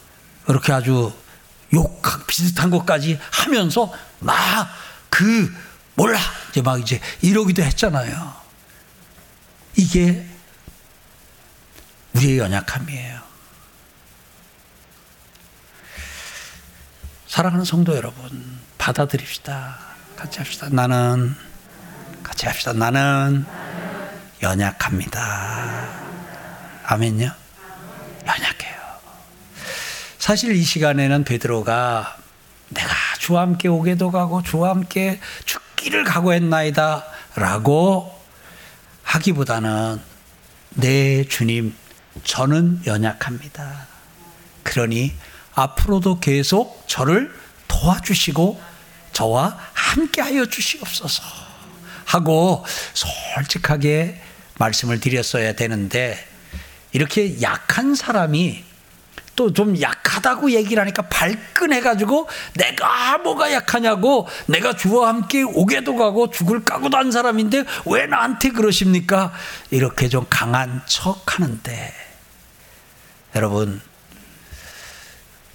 그렇게 0.45 0.71
아주 0.71 1.13
욕 1.73 2.01
비슷한 2.27 2.69
것까지 2.69 3.19
하면서 3.31 3.91
막 4.19 4.81
그 5.11 5.53
몰라 5.95 6.19
이제 6.49 6.61
막 6.61 6.79
이제 6.79 6.99
이러기도 7.21 7.63
했잖아요. 7.63 8.33
이게 9.75 10.25
우리의 12.13 12.39
연약함이에요. 12.39 13.21
사랑하는 17.27 17.63
성도 17.63 17.95
여러분, 17.95 18.59
받아들입시다. 18.77 19.79
같이 20.17 20.39
합시다. 20.39 20.67
나는 20.69 21.33
같이 22.23 22.45
합시다. 22.45 22.73
나는 22.73 23.45
연약합니다. 24.41 25.89
아멘요? 26.83 27.31
연약해요. 28.27 28.81
사실 30.19 30.55
이 30.55 30.63
시간에는 30.63 31.23
베드로가 31.23 32.17
내가 32.69 32.93
주와 33.19 33.41
함께 33.43 33.67
오게도 33.69 34.11
가고 34.11 34.43
주와 34.43 34.71
함께 34.71 35.19
죽 35.45 35.60
기를 35.81 36.03
각오했나이다 36.03 37.03
라고 37.35 38.15
하기보다는 39.01 39.99
내 40.75 41.25
주님 41.25 41.75
저는 42.23 42.81
연약합니다. 42.85 43.87
그러니 44.61 45.11
앞으로도 45.55 46.19
계속 46.19 46.83
저를 46.87 47.33
도와주시고 47.67 48.61
저와 49.11 49.57
함께하여 49.73 50.45
주시옵소서 50.45 51.23
하고 52.05 52.63
솔직하게 52.93 54.21
말씀을 54.59 54.99
드렸어야 54.99 55.53
되는데 55.53 56.23
이렇게 56.91 57.41
약한 57.41 57.95
사람이 57.95 58.63
또 59.41 59.51
좀 59.51 59.79
약하다고 59.79 60.51
얘기를 60.51 60.79
하니까 60.81 61.01
발끈해가지고 61.03 62.27
내가 62.55 63.17
뭐가 63.17 63.51
약하냐고 63.51 64.27
내가 64.45 64.75
주와 64.75 65.07
함께 65.09 65.41
오게도 65.41 65.95
가고 65.95 66.29
죽을 66.29 66.63
까고도 66.63 66.95
한 66.95 67.11
사람인데 67.11 67.65
왜 67.87 68.05
나한테 68.05 68.51
그러십니까? 68.51 69.33
이렇게 69.71 70.09
좀 70.09 70.27
강한 70.29 70.81
척 70.85 71.23
하는데 71.33 71.93
여러분 73.35 73.81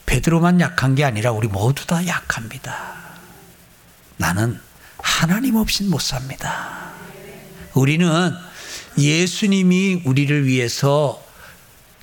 베드로만 0.06 0.60
약한 0.60 0.94
게 0.96 1.04
아니라 1.04 1.30
우리 1.30 1.46
모두 1.46 1.86
다 1.86 2.04
약합니다. 2.06 2.96
나는 4.16 4.58
하나님 4.98 5.56
없인 5.56 5.90
못 5.90 6.00
삽니다. 6.00 6.90
우리는 7.74 8.32
예수님이 8.98 10.02
우리를 10.04 10.46
위해서 10.46 11.25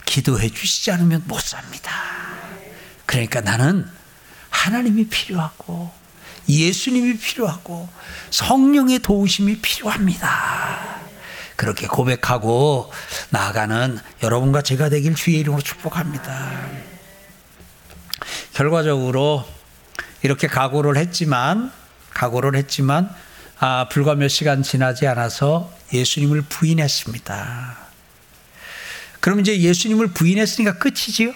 기도해 0.06 0.50
주시지 0.50 0.92
않으면 0.92 1.24
못 1.26 1.40
삽니다. 1.42 1.92
그러니까 3.06 3.42
나는 3.42 3.88
하나님이 4.50 5.08
필요하고 5.08 5.92
예수님이 6.48 7.18
필요하고 7.18 7.90
성령의 8.32 9.00
도우심이 9.00 9.60
필요합니다. 9.62 11.02
그렇게 11.56 11.88
고백하고 11.88 12.92
나아가는 13.30 14.00
여러분과 14.22 14.62
제가 14.62 14.90
되길 14.90 15.16
주의 15.16 15.38
이름으로 15.40 15.62
축복합니다. 15.62 16.52
결과적으로 18.54 19.46
이렇게 20.22 20.48
각오를 20.48 20.98
했지만 20.98 21.72
각오를 22.14 22.56
했지만 22.56 23.10
아, 23.60 23.88
불과 23.90 24.16
몇 24.16 24.28
시간 24.28 24.64
지나지 24.64 25.08
않아서 25.08 25.72
예수님을 25.94 26.42
부인했습니다. 26.44 27.83
그럼 29.24 29.40
이제 29.40 29.58
예수님을 29.58 30.08
부인했으니까 30.08 30.80
끝이지요? 30.80 31.34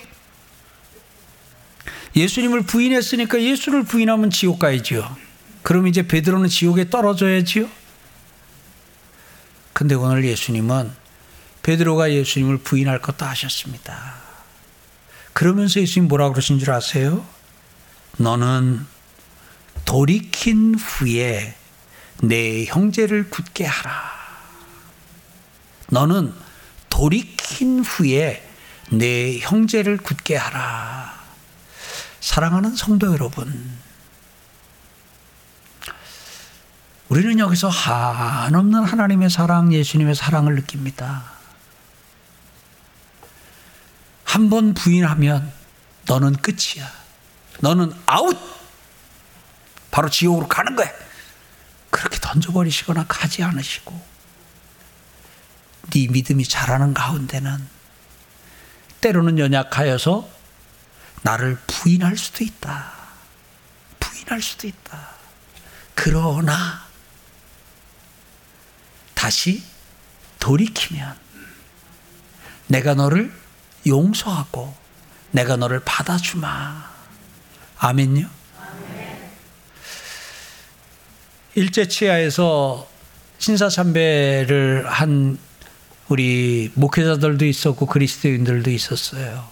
예수님을 2.18 2.64
부인했으니까 2.64 3.42
예수를 3.42 3.84
부인하면 3.84 4.30
지옥 4.30 4.60
가야지요. 4.60 5.16
그럼 5.64 5.88
이제 5.88 6.06
베드로는 6.06 6.50
지옥에 6.50 6.90
떨어져야지요? 6.90 7.70
근데 9.72 9.96
오늘 9.96 10.26
예수님은 10.26 10.92
베드로가 11.64 12.12
예수님을 12.12 12.58
부인할 12.58 13.00
것도 13.02 13.26
하셨습니다. 13.26 14.16
그러면서 15.32 15.80
예수님 15.80 16.10
뭐라고 16.10 16.34
그러신 16.34 16.60
줄 16.60 16.72
아세요? 16.72 17.26
너는 18.18 18.86
돌이킨 19.86 20.76
후에 20.76 21.56
내 22.22 22.66
형제를 22.66 23.30
굳게 23.30 23.64
하라. 23.64 24.12
너는 25.90 26.47
돌이킨 27.02 27.82
후에 27.86 28.44
내 28.90 29.38
형제를 29.38 29.98
굳게 29.98 30.36
하라. 30.36 31.14
사랑하는 32.20 32.76
성도 32.76 33.12
여러분, 33.14 33.78
우리는 37.10 37.38
여기서 37.38 37.70
한없는 37.70 38.84
하나님의 38.84 39.30
사랑, 39.30 39.72
예수님의 39.74 40.16
사랑을 40.16 40.56
느낍니다. 40.56 41.24
한 44.24 44.50
번 44.50 44.74
부인하면 44.74 45.54
너는 46.08 46.34
끝이야. 46.38 46.92
너는 47.60 47.94
아웃! 48.08 48.36
바로 49.92 50.10
지옥으로 50.10 50.48
가는 50.48 50.76
거야. 50.76 50.90
그렇게 51.92 52.18
던져버리시거나 52.20 53.06
가지 53.08 53.44
않으시고, 53.44 54.17
네 55.92 56.08
믿음이 56.08 56.46
자라는 56.46 56.94
가운데는 56.94 57.68
때로는 59.02 59.40
연약하여서 59.40 60.28
나를 61.22 61.58
부인할 61.68 62.18
수도 62.18 62.44
있다. 62.44 62.92
부인할 64.00 64.42
수도 64.42 64.68
있다. 64.68 65.10
그러나 65.96 66.86
다시 69.14 69.64
돌이키면 70.40 71.18
내가 72.68 72.94
너를 72.94 73.34
용서하고 73.86 74.76
내가 75.32 75.56
너를 75.56 75.82
받아주마. 75.84 76.90
아멘요? 77.80 78.30
일제 81.56 81.88
치하에서 81.88 82.88
신사참배를 83.40 84.86
한 84.88 85.40
우리 86.10 86.72
목회자들도 86.76 87.46
있었고 87.46 87.86
그리스도인들도 87.86 88.72
있었어요. 88.72 89.48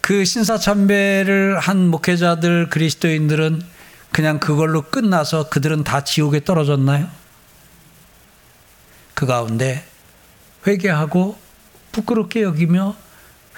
그 0.00 0.24
신사참배를 0.24 1.58
한 1.58 1.88
목회자들 1.88 2.70
그리스도인들은 2.70 3.62
그냥 4.10 4.38
그걸로 4.40 4.82
끝나서 4.82 5.48
그들은 5.48 5.84
다 5.84 6.02
지옥에 6.02 6.44
떨어졌나요? 6.44 7.10
그 9.14 9.26
가운데 9.26 9.84
회개하고 10.66 11.38
부끄럽게 11.92 12.42
여기며 12.42 12.96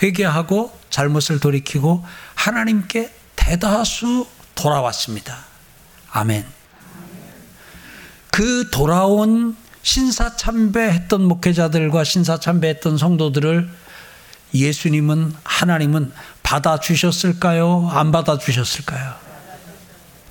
회개하고 0.02 0.76
잘못을 0.88 1.38
돌이키고 1.38 2.04
하나님께 2.34 3.12
대다수 3.36 4.26
돌아왔습니다. 4.54 5.36
아멘. 6.10 6.44
그 8.30 8.70
돌아온 8.70 9.56
신사 9.82 10.36
참배했던 10.36 11.22
목회자들과 11.24 12.04
신사 12.04 12.38
참배했던 12.38 12.98
성도들을 12.98 13.68
예수님은 14.54 15.34
하나님은 15.44 16.12
받아 16.42 16.78
주셨을까요? 16.80 17.88
안 17.92 18.12
받아 18.12 18.36
주셨을까요? 18.38 19.14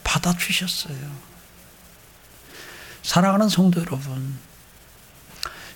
받아 0.03 0.35
주셨어요. 0.38 0.95
사랑하는 3.01 3.49
성도 3.49 3.79
여러분, 3.79 4.38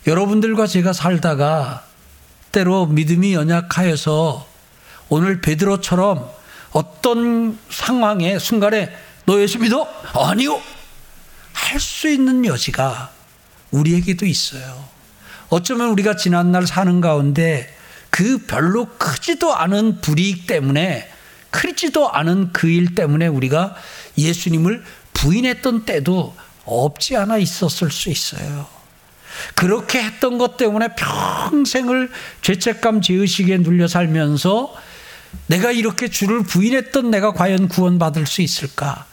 여러분들과 0.06 0.68
제가 0.68 0.92
살다가 0.94 1.86
때로 2.52 2.86
믿음이 2.86 3.34
연약하여서 3.34 4.48
오늘 5.10 5.42
베드로처럼 5.42 6.30
어떤 6.72 7.58
상황에 7.70 8.38
순간에 8.40 8.96
너 9.26 9.40
예수 9.40 9.60
믿어? 9.60 9.88
아니요. 10.14 10.62
할 11.54 11.80
수 11.80 12.10
있는 12.10 12.46
여지가 12.46 13.12
우리에게도 13.74 14.26
있어요. 14.26 14.84
어쩌면 15.50 15.90
우리가 15.90 16.16
지난날 16.16 16.66
사는 16.66 17.02
가운데 17.02 17.76
그 18.10 18.40
별로 18.46 18.86
크지도 18.98 19.56
않은 19.56 20.02
불이익 20.02 20.48
때문에 20.48 21.10
크지도 21.50 22.12
않은 22.12 22.54
그 22.54 22.68
일 22.68 22.96
때문에 22.96 23.28
우리가 23.28 23.76
예수님을 24.18 24.84
부인했던 25.14 25.86
때도 25.86 26.36
없지 26.66 27.16
않아 27.18 27.38
있었을 27.38 27.92
수 27.92 28.10
있어요. 28.10 28.68
그렇게 29.56 30.02
했던 30.04 30.38
것 30.38 30.58
때문에 30.58 30.90
평생을 30.96 32.12
죄책감 32.42 33.02
죄의식에 33.02 33.58
눌려 33.58 33.88
살면서 33.88 34.74
내가 35.48 35.72
이렇게 35.72 36.08
주를 36.08 36.44
부인했던 36.44 37.10
내가 37.10 37.34
과연 37.34 37.68
구원받을 37.68 38.28
수 38.28 38.42
있을까? 38.42 39.06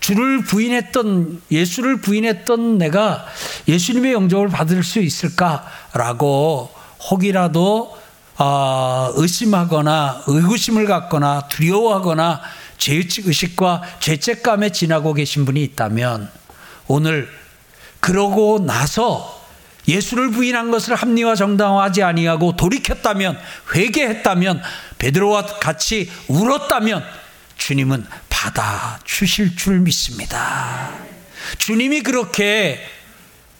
주를 0.00 0.42
부인했던 0.42 1.42
예수를 1.50 2.00
부인했던 2.00 2.78
내가 2.78 3.26
예수님의 3.66 4.12
영접을 4.12 4.48
받을 4.48 4.82
수 4.82 5.00
있을까라고 5.00 6.70
혹이라도 7.10 7.98
어, 8.38 9.10
의심하거나 9.14 10.22
의구심을 10.26 10.86
갖거나 10.86 11.48
두려워하거나 11.48 12.40
죄의식 12.78 13.26
의식과 13.26 13.82
죄책감에 13.98 14.70
지나고 14.70 15.12
계신 15.12 15.44
분이 15.44 15.62
있다면 15.64 16.30
오늘 16.86 17.28
그러고 18.00 18.60
나서 18.64 19.38
예수를 19.88 20.30
부인한 20.30 20.70
것을 20.70 20.94
합리화 20.94 21.34
정당화하지 21.34 22.02
아니하고 22.02 22.56
돌이켰다면 22.56 23.38
회개했다면 23.74 24.62
베드로와 24.98 25.46
같이 25.60 26.10
울었다면 26.28 27.02
주님은 27.58 28.06
받아 28.30 28.98
주실 29.04 29.56
줄 29.56 29.80
믿습니다. 29.80 30.90
주님이 31.58 32.02
그렇게 32.02 32.80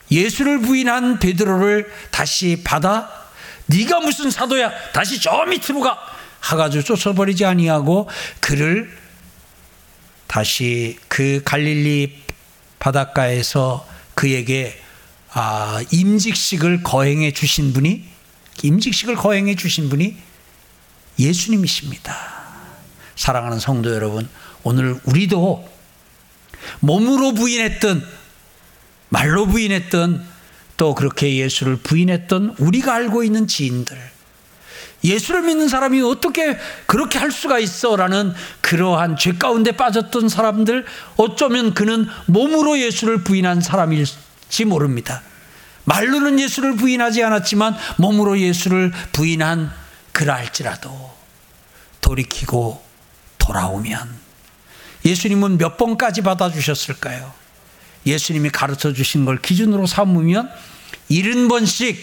예수를 0.09 0.61
부인한 0.61 1.19
베드로를 1.19 1.91
다시 2.09 2.61
받아 2.63 3.29
네가 3.67 3.99
무슨 3.99 4.31
사도야 4.31 4.91
다시 4.91 5.21
저 5.21 5.45
밑으로 5.45 5.81
가 5.81 5.99
하가지고 6.39 6.83
쫓아버리지 6.83 7.45
아니하고 7.45 8.09
그를 8.39 8.97
다시 10.25 10.97
그 11.07 11.41
갈릴리 11.45 12.23
바닷가에서 12.79 13.87
그에게 14.15 14.81
아, 15.31 15.83
임직식을 15.91 16.81
거행해 16.81 17.31
주신 17.31 17.73
분이 17.73 18.03
임직식을 18.63 19.15
거행해 19.15 19.55
주신 19.55 19.89
분이 19.89 20.17
예수님이십니다. 21.19 22.38
사랑하는 23.19 23.59
성도 23.59 23.93
여러분, 23.93 24.29
오늘 24.63 24.97
우리도 25.03 25.69
몸으로 26.79 27.33
부인했던 27.33 28.01
말로 29.09 29.45
부인했던 29.45 30.25
또 30.77 30.95
그렇게 30.95 31.35
예수를 31.35 31.75
부인했던 31.75 32.55
우리가 32.59 32.93
알고 32.93 33.23
있는 33.23 33.45
지인들 33.45 33.97
예수를 35.03 35.41
믿는 35.41 35.67
사람이 35.67 36.01
어떻게 36.01 36.57
그렇게 36.85 37.19
할 37.19 37.29
수가 37.29 37.59
있어? 37.59 37.97
라는 37.97 38.33
그러한 38.61 39.17
죄 39.17 39.33
가운데 39.33 39.73
빠졌던 39.73 40.29
사람들, 40.29 40.85
어쩌면 41.17 41.73
그는 41.73 42.07
몸으로 42.25 42.79
예수를 42.79 43.25
부인한 43.25 43.59
사람일지 43.59 44.63
모릅니다. 44.65 45.21
말로는 45.83 46.39
예수를 46.39 46.77
부인하지 46.77 47.21
않았지만 47.21 47.75
몸으로 47.97 48.39
예수를 48.39 48.93
부인한 49.11 49.73
그랄지라도 50.13 51.11
돌이키고 51.99 52.88
돌아오면 53.49 54.07
예수님은 55.05 55.57
몇 55.57 55.77
번까지 55.77 56.21
받아주셨을까요? 56.21 57.33
예수님이 58.05 58.51
가르쳐 58.51 58.93
주신 58.93 59.25
걸 59.25 59.41
기준으로 59.41 59.87
삼으면 59.87 60.49
70번씩 61.09 61.97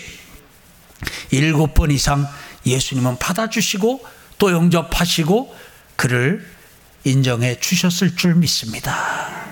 7번 1.31 1.93
이상 1.93 2.27
예수님은 2.65 3.19
받아주시고 3.19 4.05
또 4.39 4.51
영접하시고 4.51 5.57
그를 5.95 6.45
인정해 7.05 7.61
주셨을 7.61 8.17
줄 8.17 8.35
믿습니다. 8.35 9.47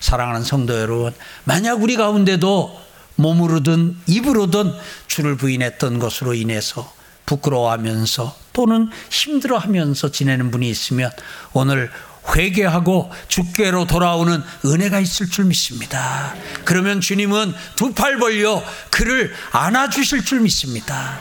사랑하는 0.00 0.44
성도 0.44 0.78
여러분, 0.78 1.14
만약 1.44 1.82
우리 1.82 1.96
가운데도 1.96 2.78
몸으로든 3.16 3.96
입으로든 4.06 4.72
주를 5.06 5.36
부인했던 5.36 5.98
것으로 5.98 6.34
인해서 6.34 6.92
부끄러워하면서 7.28 8.36
또는 8.54 8.90
힘들어하면서 9.10 10.10
지내는 10.10 10.50
분이 10.50 10.68
있으면 10.70 11.10
오늘 11.52 11.90
회개하고 12.34 13.10
주께로 13.28 13.86
돌아오는 13.86 14.42
은혜가 14.64 14.98
있을 15.00 15.28
줄 15.28 15.44
믿습니다. 15.46 16.34
그러면 16.64 17.00
주님은 17.00 17.54
두 17.76 17.92
팔 17.94 18.18
벌려 18.18 18.62
그를 18.90 19.32
안아주실 19.52 20.24
줄 20.24 20.40
믿습니다. 20.40 21.20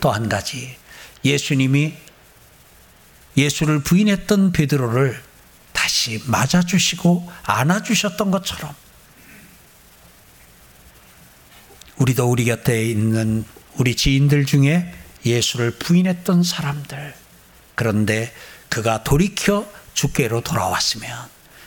또 0.00 0.10
한 0.12 0.28
가지 0.28 0.76
예수님이 1.24 1.94
예수를 3.36 3.82
부인했던 3.82 4.52
베드로를 4.52 5.20
다시 5.72 6.22
맞아주시고 6.26 7.30
안아주셨던 7.44 8.30
것처럼 8.30 8.74
우리도 11.96 12.30
우리 12.30 12.44
곁에 12.44 12.84
있는 12.84 13.44
우리 13.76 13.96
지인들 13.96 14.44
중에 14.46 14.92
예수를 15.24 15.70
부인했던 15.72 16.42
사람들 16.42 17.14
그런데 17.74 18.32
그가 18.68 19.04
돌이켜 19.04 19.66
주께로 19.94 20.40
돌아왔으면 20.42 21.08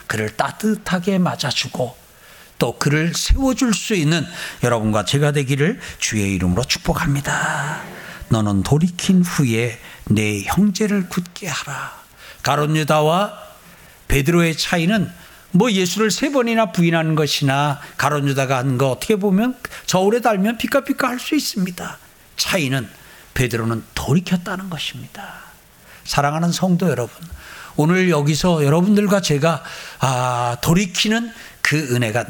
그를 0.08 0.36
따뜻하게 0.36 1.18
맞아주고 1.20 1.98
또 2.60 2.78
그를 2.78 3.14
세워줄 3.14 3.74
수 3.74 3.94
있는 3.94 4.26
여러분과 4.64 5.06
제가 5.06 5.32
되기를 5.32 5.80
주의 6.00 6.34
이름으로 6.34 6.64
축복합니다. 6.64 7.82
너는 8.30 8.64
돌이킨 8.64 9.22
후에 9.24 9.80
내 10.06 10.44
형제를 10.44 11.08
굳게 11.08 11.48
하라. 11.48 12.02
가론 12.44 12.76
유다와 12.76 13.34
베드로의 14.08 14.58
차이는 14.58 15.12
뭐 15.52 15.72
예수를 15.72 16.12
세 16.12 16.32
번이나 16.32 16.72
부인하는 16.72 17.16
것이나 17.16 17.80
가론 17.98 18.28
유다가 18.28 18.58
한 18.58 18.78
거 18.78 18.90
어떻게 18.92 19.16
보면 19.16 19.58
저울에 19.86 20.20
달면 20.22 20.58
피카피카 20.58 21.08
할 21.08 21.20
수 21.20 21.36
있습니다. 21.36 21.98
차이는 22.38 22.90
베드로는 23.38 23.84
돌이켰다는 23.94 24.72
것입니다. 24.72 25.36
사랑하는 26.06 26.52
성도 26.52 26.90
여러분, 26.90 27.16
오늘 27.76 28.10
여기서 28.10 28.66
여러분들과 28.66 29.22
제가 29.22 29.64
아, 30.00 30.58
돌이키는 30.62 31.32
그 31.62 31.96
은혜가 31.96 32.26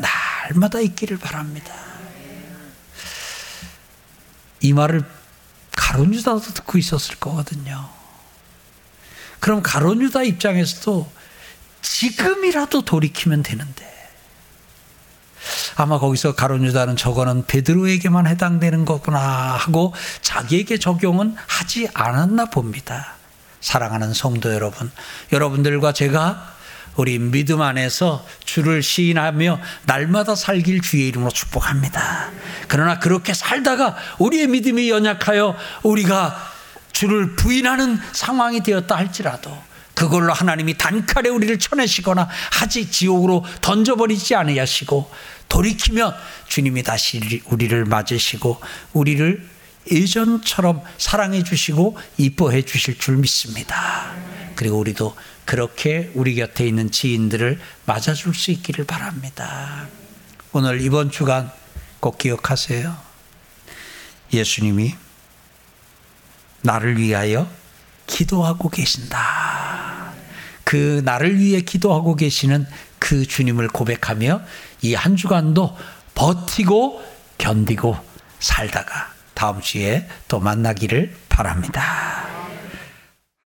날마다 0.49 0.82
있기를 0.82 1.17
바랍니다. 1.17 1.73
이 4.59 4.73
말을 4.73 5.01
가론 5.71 6.13
유다도 6.13 6.41
듣고 6.41 6.77
있었을 6.77 7.15
거거든요. 7.15 7.89
그럼 9.39 9.61
가론 9.63 10.01
유다 10.01 10.23
입장에서도 10.23 11.09
지금이라도 11.84 12.82
돌이키면 12.84 13.43
되는데 13.43 13.96
아마 15.75 15.99
거기서 15.99 16.35
가론 16.35 16.63
유다는 16.63 16.95
저거는 16.95 17.45
베드로에게만 17.45 18.27
해당되는 18.27 18.85
거구나 18.85 19.19
하고 19.19 19.93
자기에게 20.21 20.77
적용은 20.77 21.35
하지 21.45 21.87
않았나 21.93 22.45
봅니다. 22.45 23.15
사랑하는 23.61 24.13
성도 24.13 24.53
여러분, 24.53 24.91
여러분들과 25.31 25.91
제가 25.91 26.55
우리 26.95 27.19
믿음 27.19 27.61
안에서 27.61 28.25
주를 28.43 28.81
시인하며 28.81 29.59
날마다 29.85 30.35
살길 30.35 30.81
주의 30.81 31.07
이름으로 31.07 31.31
축복합니다. 31.31 32.31
그러나 32.67 32.99
그렇게 32.99 33.33
살다가 33.33 33.95
우리의 34.17 34.47
믿음이 34.47 34.89
연약하여 34.89 35.55
우리가 35.83 36.35
주를 36.91 37.35
부인하는 37.35 37.99
상황이 38.13 38.61
되었다 38.61 38.95
할지라도 38.95 39.55
그걸로 39.93 40.33
하나님이 40.33 40.77
단칼에 40.77 41.29
우리를 41.29 41.57
쳐내시거나 41.59 42.27
하지 42.51 42.89
지옥으로 42.89 43.45
던져버리지 43.61 44.35
않으시고 44.35 45.09
돌이키면 45.49 46.13
주님이 46.47 46.83
다시 46.83 47.41
우리를 47.45 47.85
맞으시고 47.85 48.59
우리를 48.93 49.47
예전처럼 49.91 50.81
사랑해 50.97 51.43
주시고 51.43 51.97
이뻐해 52.17 52.63
주실 52.63 52.97
줄 52.99 53.17
믿습니다. 53.17 54.13
그리고 54.55 54.77
우리도 54.79 55.15
그렇게 55.45 56.11
우리 56.13 56.35
곁에 56.35 56.67
있는 56.67 56.91
지인들을 56.91 57.59
맞아줄 57.85 58.35
수 58.35 58.51
있기를 58.51 58.85
바랍니다. 58.85 59.87
오늘 60.51 60.81
이번 60.81 61.09
주간 61.11 61.51
꼭 61.99 62.17
기억하세요. 62.17 62.97
예수님이 64.33 64.95
나를 66.61 66.97
위하여 66.97 67.49
기도하고 68.07 68.69
계신다. 68.69 70.11
그 70.63 71.01
나를 71.05 71.39
위해 71.39 71.61
기도하고 71.61 72.15
계시는 72.15 72.65
그 72.99 73.25
주님을 73.25 73.69
고백하며 73.69 74.41
이 74.88 74.95
한 74.95 75.15
주간도 75.15 75.77
버티고 76.15 77.01
견디고 77.38 77.95
살다가 78.39 79.11
다음 79.33 79.61
주에 79.61 80.07
또 80.27 80.39
만나기를 80.39 81.13
바랍니다. 81.29 82.36